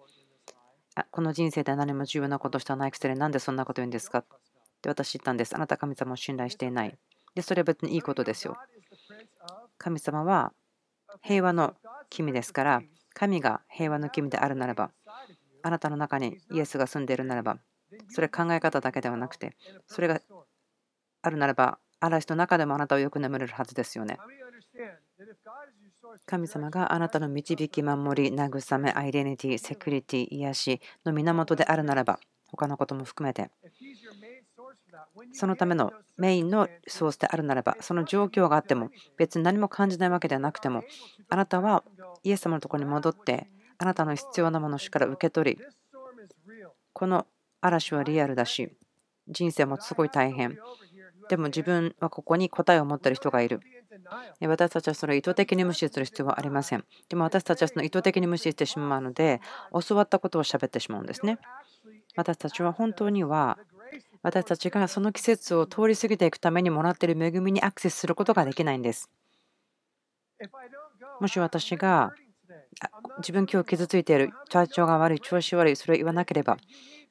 [0.94, 4.18] あこの人生で何も重要なことしたないくせになんでそんなこと言うんですか？
[4.20, 4.24] っ
[4.82, 5.54] て私言ったんです。
[5.54, 6.96] あなた神様を信頼していない。
[7.34, 8.56] で、それは別にいいことですよ。
[9.76, 10.52] 神様は
[11.22, 11.74] 平和の
[12.10, 12.82] 君ですから、
[13.14, 14.90] 神が平和の君であるならば、
[15.62, 17.58] あなたの中にイエスが住んでいるならば、
[18.10, 20.20] それ考え方だけではなくて、それが
[21.22, 24.18] あるならば、嵐の中でもあなたはよく眠れるはずですよね。
[26.26, 33.50] 神様があなたの導き、守り、慰め、アイデンティティ、セキュリティ、癒しの源であるならば、他のことも含めて、
[35.32, 40.84] そのためのメインのソースであるならば、その状況があっても、別に何も感じないわけではなくても、
[41.28, 41.84] あなたは
[42.22, 45.62] イエス様のところに戻って、あなたの必要なものを主から受け取り、
[46.92, 47.26] この
[47.60, 48.72] 嵐はリアルだし、
[49.28, 50.58] 人生もすごい大変。
[51.28, 53.60] でも自分はここに答えを持っている人がいる。
[54.40, 56.84] 私たちはそれを意図的に無視する必要はありません。
[57.08, 59.40] でも私たちはその意図的に無視してしまうので、
[59.88, 61.38] 教わったことを喋ってしまうんですね。
[62.16, 63.58] 私たちは本当には
[64.22, 69.10] 私たちがその季節を通り過ぎていくためにもらっている恵みにアクセスすることができないんです。
[71.20, 72.12] もし私が
[73.18, 76.56] 自分今日傷ついている、体調が悪い、調子悪い、それを言わなければ、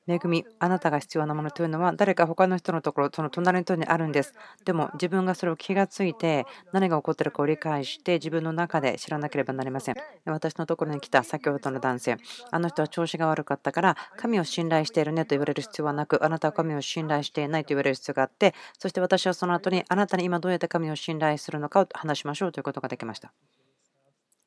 [0.08, 4.34] 恵み、あなたが必要なものというのは、誰か他の人のところ、その隣の人にあるんです。
[4.66, 9.96] でも、自分がそれを気がついて、何が起こっているかを理解して、自分の中で知らなければなりません。
[10.26, 12.18] 私のところに来た先ほどの男性、
[12.52, 23.34] あの人は調子が悪かったから、神を信頼しているねと言われる必要はなく、あなたは神を信頼していないと言われる必要があって、そして私はその後に、あなたに今どうやって神を信頼するのかを話しましょうということができました。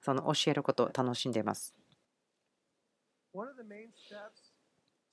[0.03, 1.75] その教えることを楽しんでいます。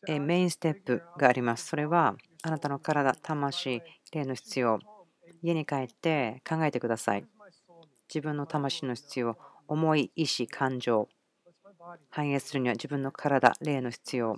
[0.07, 1.67] メインステップがあります。
[1.67, 3.81] それはあなたの体、魂、
[4.12, 4.79] 霊の必要。
[5.41, 7.25] 家に帰って考えてください。
[8.07, 11.10] 自分の魂の必要、思い、意志、感情。
[12.10, 14.38] 反映するには自分の体、霊の必要。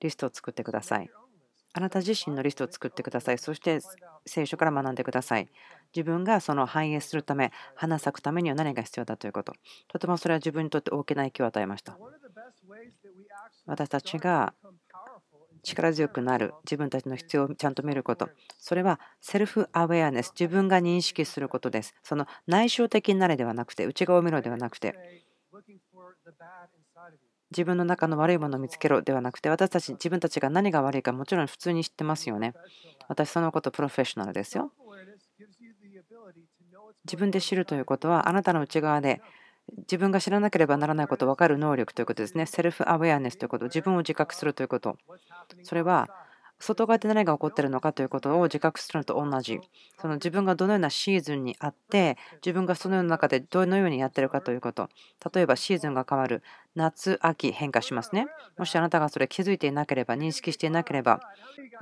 [0.00, 1.10] リストを作ってください。
[1.74, 3.38] あなた自身のリストを作ってください。
[3.38, 3.80] そして
[4.26, 5.48] 聖書から学んでください。
[5.94, 9.54] 自分がその反映するため、花咲くためには何が必要だということ。
[9.88, 11.98] とてもそれは自分にとって大きな影響を与えました。
[13.66, 14.54] 私たちが
[15.62, 18.28] 力強くなる自分たちの必要をちゃんと見ること。
[18.58, 21.94] それはセルフアウェアネス、自分が認識することです。
[22.02, 24.94] その内省的になれではなくて、内側を見ろではなくて、
[27.50, 32.52] 自分の中の悪いものを見つけろではなくて、私たち、自分たちが何が悪いかもちろん普通に知ってますよね。
[33.08, 34.72] 私、そのことプロフェッショナルですよ。
[37.04, 39.22] 自分で知るということは、あなたの内側で
[39.76, 42.46] 自分が知らなければならないことを分かる能力ということですね。
[42.46, 44.96] セルフアウェアネスということ、自分を自覚するということ。
[45.62, 46.08] それは
[46.60, 49.60] 外側で何が起こっているのかということを自覚するのと同じ。
[50.00, 54.88] その自分がどのようなシーズンにあって、自分がそのような中でどのようにやっているかということ。
[55.32, 56.42] 例えばシーズンが変わる。
[56.74, 58.26] 夏、秋、変化しますね。
[58.58, 61.20] もしあなたがそれ気づいていなければ、認識していなければ、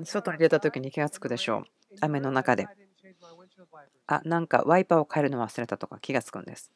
[0.05, 1.64] 外に出た時に気がつくでしょう。
[2.03, 2.66] 雨の中で。
[4.07, 6.70] あ、なんかワイパーを変えるの忘れたとか気がつくんです。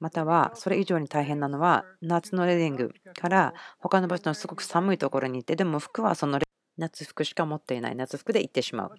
[0.00, 6.38] またはそれ以上に大変なのは夏のレディングから他の場所のすごく寒いところに行ってでも服はその
[6.76, 8.94] 夏服しか持っていない夏服で行ってしまう。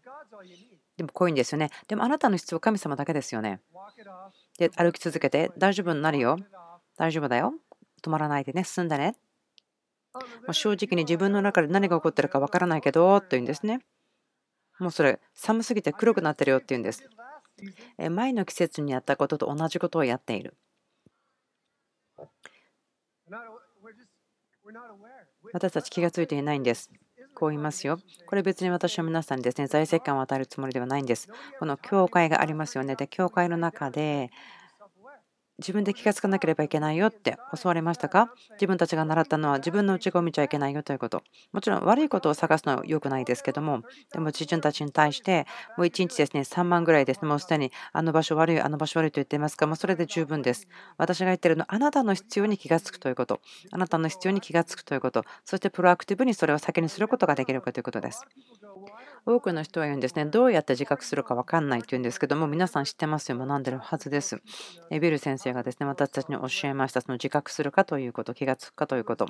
[0.98, 1.70] でも濃いんですよね。
[1.88, 3.62] でもあなたの必要は神様だけですよね。
[4.58, 6.38] で歩き続けて大丈夫になるよ。
[6.98, 7.54] 大丈夫だよ。
[8.04, 8.66] 止まらないでね。
[8.66, 9.16] 進んでね。
[10.14, 13.80] もう正直に自分の中で何が起こってるかわからないけどと言うんですね。
[14.80, 17.08] もうそれ寒すぎて黒くなってるよって言うんです。
[18.10, 20.56] 前の季節にやったことと同じことをやっている。
[25.54, 26.92] 私たち気がついていないんです。
[27.36, 28.00] こう言いますよ。
[28.28, 31.30] これ別に私は皆さんにですね、財政感を与えるつもりではないんです。
[31.60, 32.96] この教会がありますよね。
[32.96, 34.32] で、教会の中で
[35.60, 38.34] 自分で気がつかなければいけないよって教わりましたか？
[38.54, 41.22] 自分たちが習ったのは自分の内側を見ちゃいけないよということ。
[41.52, 45.46] もちろん悪いことを探すのは良くないですけども、でも自分たちに対して、
[45.78, 50.68] もう1日ですね、3万ぐらいですね、もうすでにあの場所悪い、あの場所悪いと言っていますか、もうそれで十分です。
[50.98, 53.42] 私が言ってるのは、あなたの必要に気がつくということ、
[53.72, 58.26] あなたの必要に気がつくということ、そしてプロアクティブにそれを先にすることができるかということです。
[59.26, 64.42] 多くの人は言うんですね、どうやって自覚するか分かんないというんですけども、皆さん知ってますよ、学んでるはずです。
[64.90, 69.28] ビル先生生がですね私たちに教えましたその自覚するかということ気がつくかということ。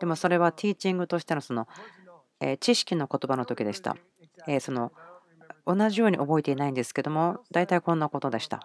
[0.00, 1.66] でもそれはティーチングとしてのその
[2.60, 3.96] 知識の言葉の時でした。
[4.60, 4.92] その
[5.66, 8.60] 同じように覚えていないんですけども大体こんなことでした。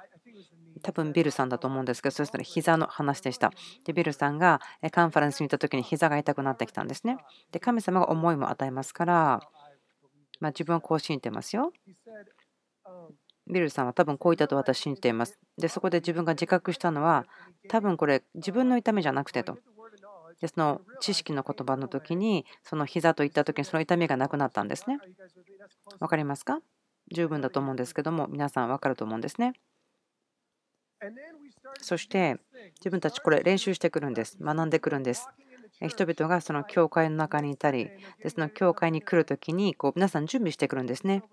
[0.83, 3.51] 多分ビルさんだと思うんですけどそしたら膝の話でした。
[3.85, 4.61] でビルさんが
[4.91, 7.17] カンファレンスに行った時に膝が痛くなってきたんですね。
[7.51, 9.41] で神様が思いも与えますから
[10.41, 11.71] まあ、自分はこう信じてますよ。
[13.51, 15.37] ビルさんは多分こう言ったと私信じています。
[15.57, 17.25] で、そこで自分が自覚したのは、
[17.67, 19.57] 多分これ自分の痛みじゃなくてと。
[20.39, 24.97] で、その知識の言葉の時に、その膝と言った時にその痛みがなくなったんですね。
[25.99, 26.59] わかりますか？
[27.11, 29.53] 十分だと思うんですけども、皆さん分かると思うんですね。
[31.81, 32.37] そして
[32.79, 34.37] 自分たちこれ練習してくるんです。
[34.39, 35.27] 学んでくるんです。
[35.89, 37.89] 人々がその教会の中にいたり、
[38.21, 41.23] でその教会に来るときにこう皆さん準備してくるんですね。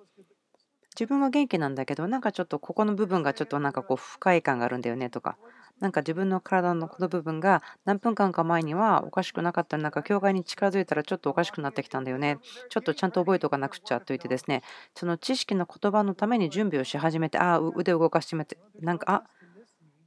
[0.99, 5.39] 自分は元気なんだけど、なんかちょっとここの部分がちょっとなんかこう不快感があるんだよねとか、
[5.81, 12.39] なんか自分の体のこの部分が何分間か前にはおかしくなかったり、なんか境界に近づいたらちょっとおかしくなってきたんだよね。
[12.69, 14.63] ちょっとちゃんと覚えておかなくちゃと言ってですね、
[14.95, 19.25] その知識の言葉のために準備をし始めて、ああ、腕を動かしてみて、なんか、あ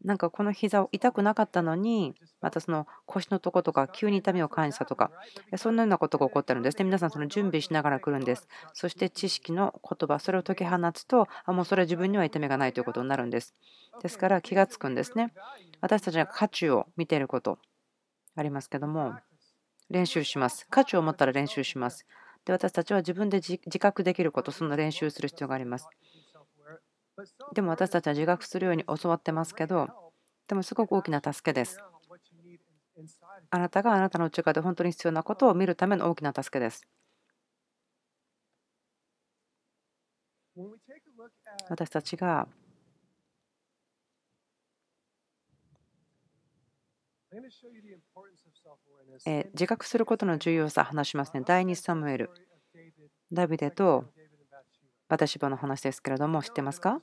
[0.03, 5.11] なんかこの膝を痛くなかったのに、またその腰のとことか急に痛みを感じたとか、
[5.57, 6.85] そんなようなことが起こってるんですね。
[6.85, 8.47] 皆さんその準備しながら来るんです。
[8.73, 13.53] そして知識の言葉、それを解き放つと、あもうそれは自分には痛みがないということになるんです。
[14.01, 15.33] ですから気がつくんですね。
[15.81, 17.59] 私たちが価値を見ていること
[18.35, 19.13] ありますけども、
[19.89, 20.65] 練習します。
[20.69, 22.05] 価値を持ったら練習します。
[22.45, 25.87] で私たちは自分で自覚できること、その練習する必要があります。
[27.53, 29.87] でも私たちは自覚するように教わってますけど、
[30.47, 31.79] でもすごく大きな助けです。
[33.49, 36.87] あなたがあなたの内側で本当に必要なことを見るための大きな助けです。
[41.69, 42.47] 私たちが
[49.53, 51.41] 自覚することの重要さ話しますね。
[51.45, 52.29] 第2サムエル。
[53.31, 54.05] ダビデと
[55.11, 57.01] バタシバの話ですけれども、知ってますか、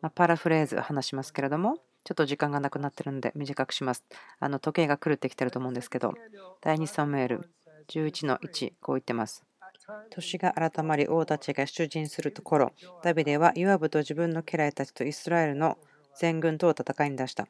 [0.00, 4.04] まパラフレーズ話しますけれども、ちょっと時間がなくなってるので短くします。
[4.38, 6.14] あの時計が狂ってきてると思うんですけど、
[6.60, 7.50] 第2サムエル
[7.88, 9.44] 11の1、こう言ってます。
[10.10, 15.76] 年が改まり王たちが出陣するところ、ダビデはユアブと自分の家来たちとイスラエルの
[16.14, 17.48] 全軍とを戦いに出した。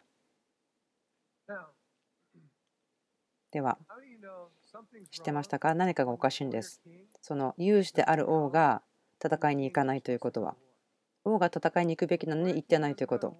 [3.50, 3.76] では、
[5.10, 5.74] 知ってましたか？
[5.74, 6.80] 何かがおかしいんです。
[7.20, 8.80] その有志である王が
[9.22, 10.56] 戦いに行かないということは
[11.24, 13.36] 王が戦いに行くべきなのに行ってないということ。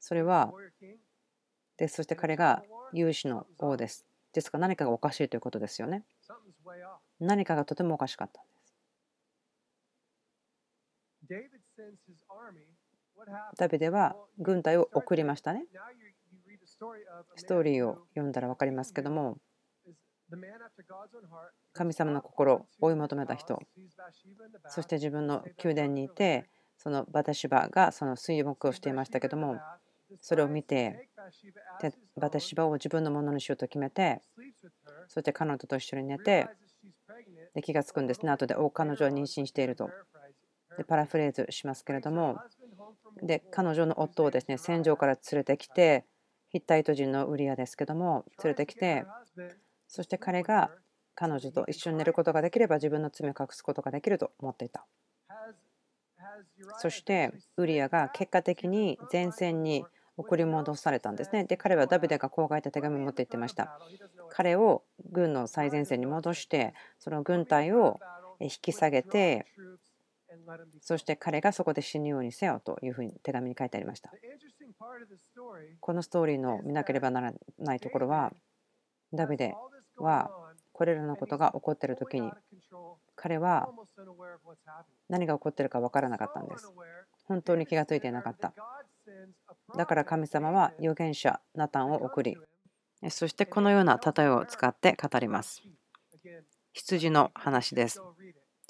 [0.00, 0.52] それは
[1.76, 4.06] でそして彼が勇士の王です。
[4.32, 6.04] ですから何かがおかしいということですよね。
[7.18, 8.76] 何かがとてもおかしかったんです。
[13.56, 15.64] ダビデは軍隊を送りましたね。
[17.36, 19.38] ストーリーを読んだら分かりますけども
[21.72, 23.62] 神様の心を追い求めた人。
[24.68, 29.58] そして自分の宮殿にいてそのバタシバがその水木をしていましたけども
[30.20, 31.08] それを見て
[32.16, 34.22] バタシバを自分のものにしようと決めて
[35.08, 36.48] そして彼女と一緒に寝て
[37.54, 38.24] で気がつくんです。
[38.24, 39.90] ね後でお彼女は妊娠していると。
[40.76, 42.38] でパラフレーズしますけれども
[43.20, 46.04] で彼女の夫をですね戦場から連れてきて
[46.50, 49.04] ヒッタイト人のウリアですけども連れてきて
[49.88, 50.70] そして彼が
[51.14, 54.86] 彼女と一緒に寝ることができれば自分の罪を隠すことができると思っていた。
[56.78, 59.84] そしてウリアが結果的に前線に
[60.16, 61.44] 送り戻されたんですね。
[61.44, 63.78] で、彼はダビデがこう書いた手紙を持って行ってました。
[64.30, 68.00] 彼を軍の最前線に戻して、その軍隊を
[68.40, 69.46] 引き下げて、
[70.80, 74.12] そして彼がそこで死ぬようにせよというふうに手紙に書いてありました。
[75.80, 78.32] このストーリーの見なければならないところは、
[79.12, 79.54] ダビデ
[80.02, 80.30] は
[80.72, 82.30] これらのことが起こっている時に
[83.16, 83.68] 彼は
[85.08, 86.70] 何が起こっているか分からなかったんです。
[87.24, 88.54] 本当に気が付いていなかった。
[89.76, 92.36] だから神様は預言者ナタンを送り
[93.10, 95.62] そしてこのような例えを使って語ります。
[96.72, 98.00] 羊の話です。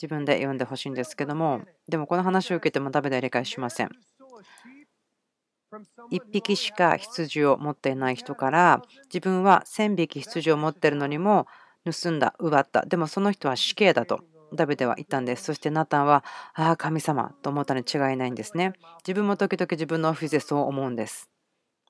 [0.00, 3.90] 自分で読んでほしいんですけどもでもこの話を受けてもダメで理解しません。
[6.10, 11.46] 1匹しか羊を持っていない人から自分は1000匹羊を持っているのにも
[11.84, 12.84] 盗んだ奪った。
[12.86, 14.20] でもその人は死刑だと
[14.54, 15.44] ダビデは言ったんです。
[15.44, 18.72] そしてナタンはああ神様と思ったに違いないんですね。
[19.06, 21.28] 自分も時々自分のオフィスでそう思うんです。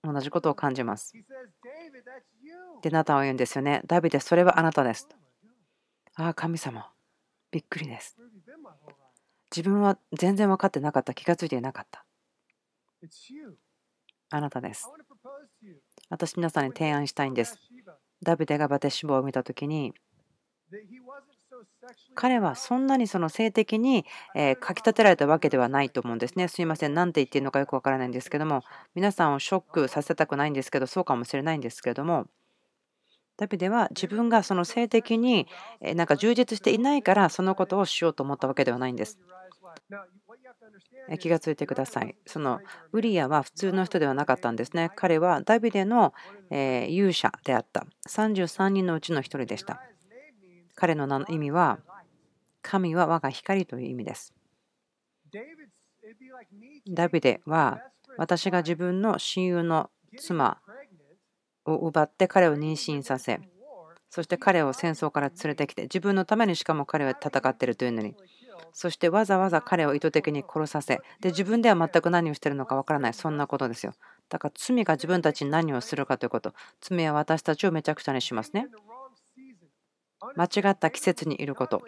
[0.02, 1.12] 同じことを感じます。
[2.82, 3.82] でナタンは言うんですよね。
[3.86, 5.08] ダビデそれはあなたです。
[6.16, 6.90] ああ神様
[7.50, 8.16] びっくりです。
[9.54, 11.14] 自分は全然分かってなかった。
[11.14, 12.04] 気がついていなかった。
[14.30, 14.90] あなたです。
[16.10, 17.58] 私、皆さんに提案したいんです。
[18.22, 19.94] ダビデがバテシボを見たときに、
[22.14, 24.04] 彼はそんなにその性的に
[24.60, 26.48] かきたてられたわけではないと思うんですね。
[26.48, 28.62] すいません、何て言っているのかよくわからないんですけども、
[28.94, 32.26] 皆さんをショックさせたくないんですけど、そうかもしれないんですけども、
[33.38, 35.46] ダビデは自分がその性的に
[35.94, 39.18] なんか充実していないからそのことをしようと思ったわけではないんです。
[41.18, 42.16] 気がついてください。
[42.26, 42.60] その
[42.92, 44.90] ウリアは普通の人ではなかったんですね。
[44.96, 46.12] 彼はダビデの
[46.50, 47.86] 勇者であった。
[48.08, 49.82] 33人のうちの1人でした。
[50.74, 51.80] 彼の名の意味は、
[52.62, 54.34] 神は我が光という意味です。
[56.88, 57.82] ダビデは
[58.16, 60.60] 私が自分の親友の妻
[61.64, 63.40] を奪って彼を妊娠させ、
[64.10, 68.16] そして彼を戦争から連れてきて、自分のためにしかも彼は戦っているというのに、
[68.72, 73.94] そしてわざわざ彼を意図的に殺させ、で自分では全く何をしてるのかわからない、そんなことですよ。
[74.28, 78.68] だから罪が自分たちに何をするかということ、罪は私たちをめちゃくちゃにしますね。
[80.36, 81.82] 間違った季節にいること。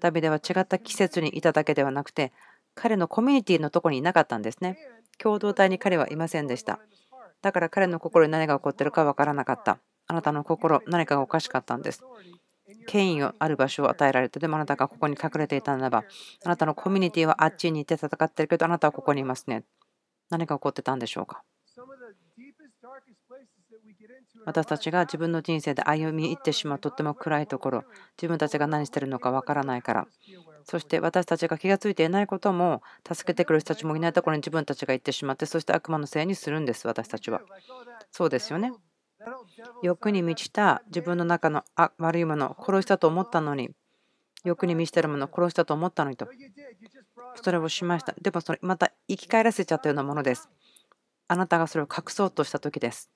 [0.00, 2.32] ダビデは違った季節にいただけではなくて、
[2.74, 4.78] 彼のコミュニティのとこにいなかったんですね。
[5.18, 6.78] 共同体に彼はいませんでした。
[7.42, 9.78] だから彼の心に何が起こってるか分からなかった。
[10.08, 12.04] あなたの心、何かがおかしかったんです。
[12.86, 16.04] 権威をある場所を与えられて、でもあなたがここに隠れていたならば、
[16.44, 19.64] あなたのコミュニティはあっちに行って戦ってるけど、あなたはここにいますね。
[20.30, 21.42] 何が起こってたんでしょうか？
[24.44, 27.84] 私たちが自分の人生で歩み入ってしまうとっても暗いところ、
[28.16, 30.06] 自分たちが何してるのかわからないから、
[30.64, 37.40] そして私たちが気がついていないことも、助けてくる人たちもいないところに自分たちが行ってしまって、そして悪魔のせいにするんです、私たちは。
[38.10, 38.72] そうですよね。
[39.82, 41.64] 欲に満ちた自分の中の
[41.98, 43.70] 悪いものを殺したと思ったのに、
[44.44, 46.28] 欲に満ちてるものを殺したと思ったのにと。
[47.42, 48.14] それをしました。
[48.20, 50.48] でもそれまた生き返らせちゃったようなものです。
[51.28, 53.10] あなたがそれを隠そうとした時です。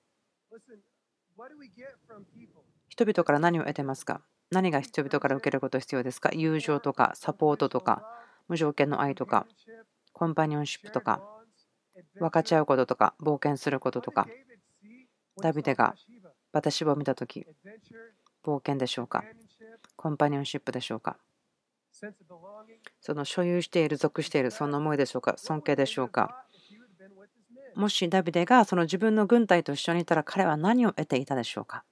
[2.88, 4.20] 人々から何を得てますか？
[4.50, 6.30] 何が人々から受けること必要ですか？
[6.32, 8.02] 友情とかサポートとか
[8.48, 9.46] 無条件の愛とか
[10.12, 11.22] コンパニオンシップとか
[12.18, 14.26] 分かち合うこととか冒険することとか
[15.40, 15.94] ダビデが
[16.52, 17.46] 私を見たとき
[18.44, 19.24] 冒険でしょうか？
[19.96, 21.16] コンパニオンシップでしょうか？
[23.00, 25.34] その所有している属しているそんな思いでしょうか？
[25.36, 26.44] 尊敬でしょうか？
[27.76, 31.84] もしダビデがその自分の軍隊と一緒にいたら彼は何を得ていたでしょうか？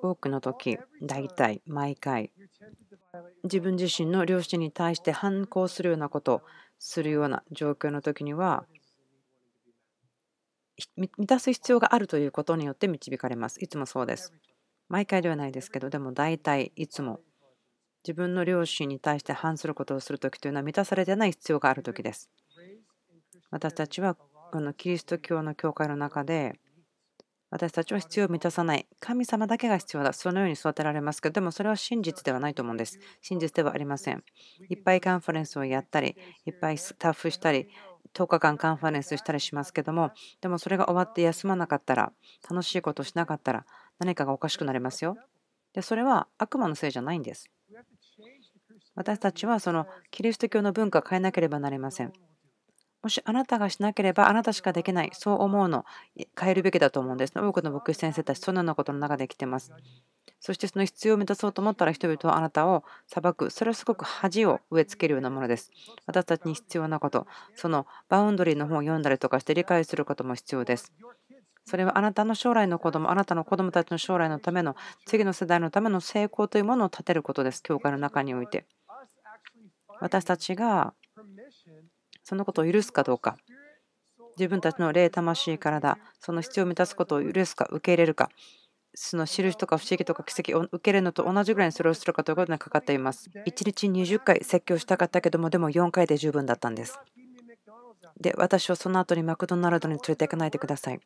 [0.00, 2.30] 多くの時、大体毎回
[3.42, 6.42] 自分自身の両親に対して反抗するようなことを
[6.78, 8.64] するような状況の時には
[10.96, 13.62] 満たす必要があるということによって導かれます。
[13.62, 14.32] いつもそうです。
[14.88, 17.20] 毎回ではないですけど、でも大体いつも
[18.06, 22.30] 自分の両親に対して反することをするときというのは満たされてない必要があるときです。
[23.50, 26.58] 私たちはこのキリスト教の教会の中で
[27.50, 28.86] 私たちは必要を満たさない。
[29.00, 30.12] 神様だけが必要だ。
[30.12, 32.98] そのように育てられますけど、でもそれは真実ではないと思うんです。
[33.22, 34.22] 真実ではありません。
[34.68, 37.68] いっぱいカンファレンスをやったり、いっぱいスタッフしたり、
[38.14, 42.12] 10日間カンファレンスしたりしますけども、でもそれが終わって休まなかったら、
[42.50, 43.66] 楽しいことをしなかったら、
[43.98, 45.16] 何かがおかしくなりますよ。
[45.72, 47.50] で、それは悪魔のせいじゃないんです。
[48.94, 52.12] 私たちはそのキリスト教の文化を変えなければなりません。
[53.02, 55.84] もしあなたがしなければあなたしかできない、そう思うの、
[56.38, 57.32] 変えるべきだと思うんです。
[57.38, 59.72] 多くの牧師先生たち、そのようなことの中で来てます。
[60.40, 63.50] そしてその必要を満たそうと思ったら人々はあなたを裁く。
[63.50, 65.70] それはすごく恥を植え付けるようなものです。
[66.06, 70.92] 私たちに必要なこと、そのバウンドリーの本を読んだりとかして理解することも必要です。
[71.64, 74.74] それはあなたの将来の子供、あなたの子供たちの将来のための、
[75.06, 77.62] 次の世代のための成功というものを立てることです。
[77.62, 78.64] 教会の中において。
[80.00, 80.94] 私たちが
[82.28, 83.38] そのことを許すかどうか、
[84.36, 88.28] 自分たちの霊、魂、体、その必要を満たすことを許すか、受け入れるか、
[88.94, 93.30] その印とか不思議とか奇跡を受けるのと同じぐらいにそれをするかということにかかっています。
[93.30, 96.98] 1日20回説教したかったけども、でも4回で十分だったんです。
[98.20, 101.00] で、私をその後にマクドナルドに連れて行かないでください。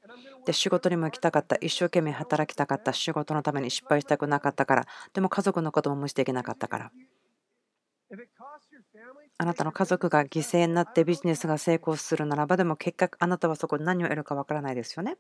[0.44, 1.54] で、仕事にも行きたかった。
[1.60, 2.92] 一生懸命働きたかった。
[2.92, 4.86] 仕事のために失敗したくなかったから。
[5.12, 6.90] でも家族のことも無視できなかったから。
[9.43, 15.16] あなたの家族が犠牲になってビジネスが成功するならばでも結果あなたはそこで何を得るかわからないですよね。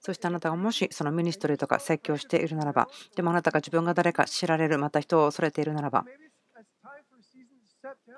[0.00, 6.06] そしてあなたがもしそのミニストリーとか説教しているならばでもあなたが自分が誰か知られるまた人を恐れているならば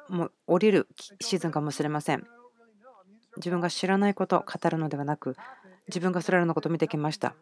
[0.08, 0.86] もう降りる
[1.20, 2.24] シーズンかもしれません。
[3.38, 5.34] 自分が知らないことを語るのではなく
[5.88, 7.34] 自分がそれらのことを見てきました。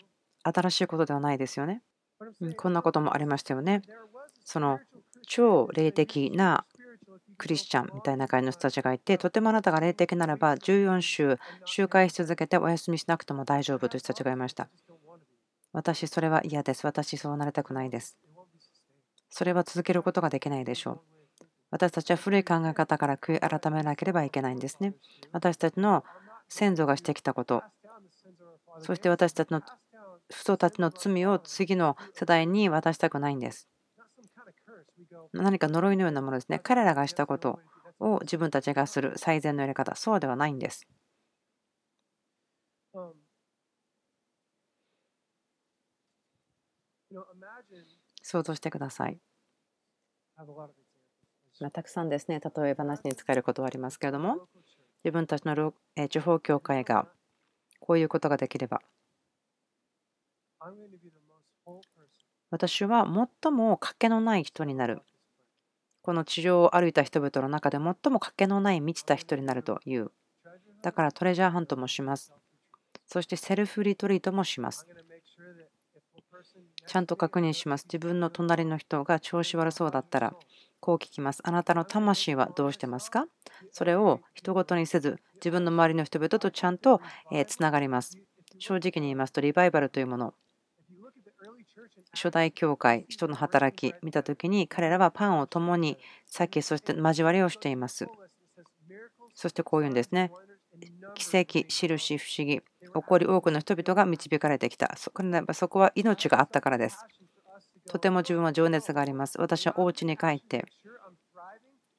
[0.45, 1.83] 新しいことではないですよね。
[2.57, 3.83] こんなこともありましたよね。
[4.45, 4.81] その
[5.27, 6.65] 超霊的な
[7.43, 14.69] クリスチャンみたいな会の人たちがいて、とてもあなたが霊的ならば14週、周回し続けてお休みしなくても大丈夫という人たちがいました。
[15.73, 16.87] 私、それは嫌です。
[16.87, 18.17] 私、そうなりたくないです。
[19.29, 21.03] それは続けることができないでしょ
[21.41, 21.45] う。
[21.73, 24.95] 私たちは古い考え方から悔い改めなければいけないんですね。
[25.33, 26.05] 私たちの
[26.49, 27.65] 先祖がしてきたこと、
[28.79, 29.63] そして私たちの
[30.31, 33.72] 人たちの罪を次の世代に渡したくないんです。
[35.33, 36.59] 何か呪いのようなものですね。
[36.61, 37.61] 彼らがしたこと
[38.01, 40.87] を自分たちがする最善のやり方、そうではないんです。
[48.23, 49.21] 想像してください。
[51.61, 54.43] またくさんですね、例え話に使えることはありますけれども、
[55.05, 55.75] 自分たちの
[56.11, 57.09] 地方教会が
[57.81, 58.83] こういうことができれば、
[62.53, 63.07] 私は
[63.43, 65.01] 最も賭けのない人になる。
[66.03, 70.11] この地上を歩いた人々の中で最も賭けのない満ちた人になるという。
[70.83, 72.31] だからトレジャーハントもします。
[73.07, 74.87] そしてセルフリトリートもします。
[76.87, 77.87] ちゃんと確認します。
[77.91, 80.35] 自分の隣の人が調子悪そうだったら、
[80.81, 81.41] こう聞きます。
[81.45, 83.27] あなたの魂はどうしてますか？
[83.71, 87.01] それを人ごとにせず、自分の周りの人々とちゃんと
[87.47, 88.19] つながります。
[88.59, 90.35] 正直に言いますと、リバイバルというもの、
[92.15, 98.07] 初代教会、人の働き見たときに、彼らはパンを共に裂き、そして交わりをしています。
[99.35, 100.31] そしてこういうんですね。
[101.15, 104.95] 奇跡、印、不思議、起こり多くの人々が導かれてきた。
[104.97, 106.99] そこは命があったからです。
[107.91, 109.39] とても自分は情熱があります。
[109.41, 110.65] 私はお家に帰って、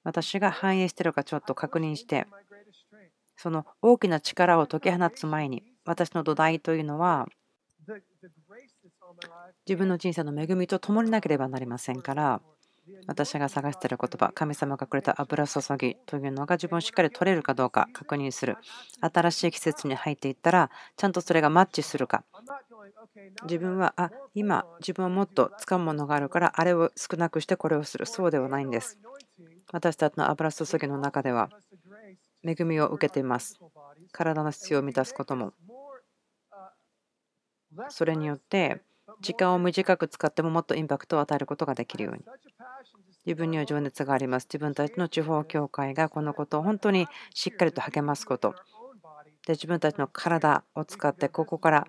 [0.03, 2.25] 私が反映しているかちょっと確認して、
[3.35, 7.27] その大きな力を解き放つ前に、私の土台というのは、
[9.67, 12.41] 自分の人生の恵みと共になければなりませんから、
[13.07, 18.57] 私が探している言葉、神様がくれた油注ぎというのが自分をしっかり取れるかどうか確認する。
[18.99, 22.23] 新しい季節に入っていったら、ちゃんとそれがマッチするか。
[23.43, 28.05] 自分は、あ、今、自分はもっと掴むものがあるから、あれを少なくしてこれをする。
[28.05, 28.97] そうではないんです。
[29.71, 31.49] 私たちの油注ぎの中では、
[32.43, 33.57] 恵みを受けています。
[34.11, 35.53] 体の必要を満たすことも。
[37.89, 38.81] それによって、
[39.21, 42.23] 時間を短く使ってももっとインパクトを与えることができるように。
[43.25, 44.45] 自分には情熱があります。
[44.45, 48.55] 自分たちの地方教会がこのことを本当にしっかりと励ますこと。
[49.45, 51.87] で自分たちの体を使ってここから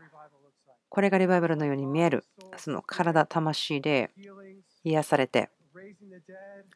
[0.89, 2.25] これがリバイバルのように見える
[2.57, 4.11] その体魂で
[4.85, 5.51] 癒されて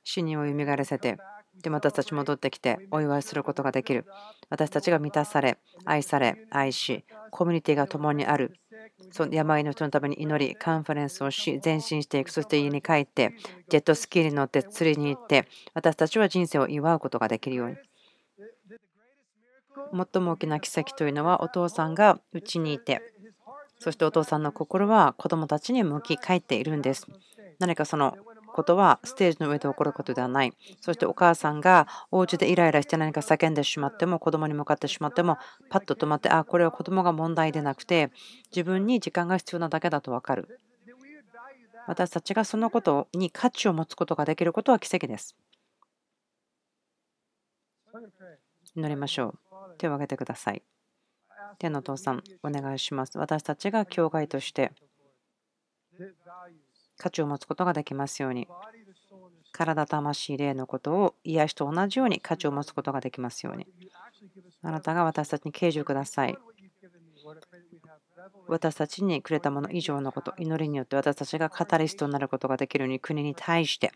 [0.04, 1.18] 死人を蘇らせて
[1.62, 4.06] で私たち戻ってきてお祝いすることができる
[4.48, 8.54] 私たちが満たされ愛され愛しコミュニティが共にある
[9.10, 13.34] その病の人のために祈り、カンファレンスをし、前進していく、そして家に帰って、
[13.68, 17.76] ジェットスキーに乗って釣りに行って、私たちは人生を祝うことができるように。
[20.12, 23.00] 最も大きな奇跡というのは、お父さんがうちにいて、
[23.78, 27.06] そしてお父さんの心は子供たちに向き返っているんです。
[27.58, 28.16] 何かその
[28.58, 30.52] ことはステージの上で起こることではない。
[30.80, 35.38] そしてお母さんがお家でイライラして何か叫んでしまっても子供に向かってしまっても
[35.70, 38.10] パッと止まってあこれは子供が問題でなくて
[38.50, 40.58] 自分に時間が必要なだけだと分かる。
[41.86, 45.36] 私たちがそのことに価値を持つことができることは奇跡です。
[48.74, 49.38] 祈りましょう。
[49.78, 50.64] 手を挙げてください。
[51.60, 53.18] 天の父さん、お願いします。
[53.18, 54.72] 私たちが教会として
[56.98, 58.46] 価値を持つことができますように。
[59.52, 63.66] 体、魂、霊のことを癒しと同じように価値を持つことができますように。
[64.62, 66.36] あなたが私たちに啓示をください。
[68.46, 73.92] 私たちにくれたもの以上のこと祈りによって私たちがカタリストになることができるように国に対して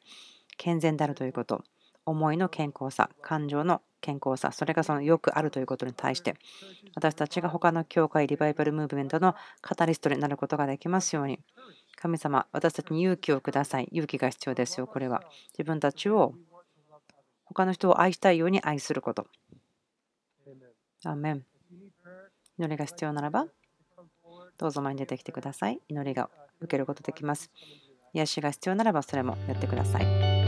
[0.57, 1.65] 健全であるということ。
[2.05, 6.35] 思いの健康さ感情の健康さそれがそのよくあるということに対して
[6.97, 11.39] 私たちが他の教会リバイバルムーブメントのカタリストになることができますように
[12.03, 13.89] 神様、私たちに勇気をください。
[13.93, 15.23] 勇気が必要ですよ、これは。
[15.53, 16.35] 自分たちを
[17.45, 19.29] 他の人を愛したいように愛すること。
[21.05, 21.45] アメン。
[22.59, 23.47] 祈りが必要ならば、
[24.59, 25.81] どうぞ前に出てきてください。
[25.87, 26.29] 祈りが
[26.61, 27.53] 受けることできます。
[28.15, 30.42] 癒しが必要ならば、それもやってください。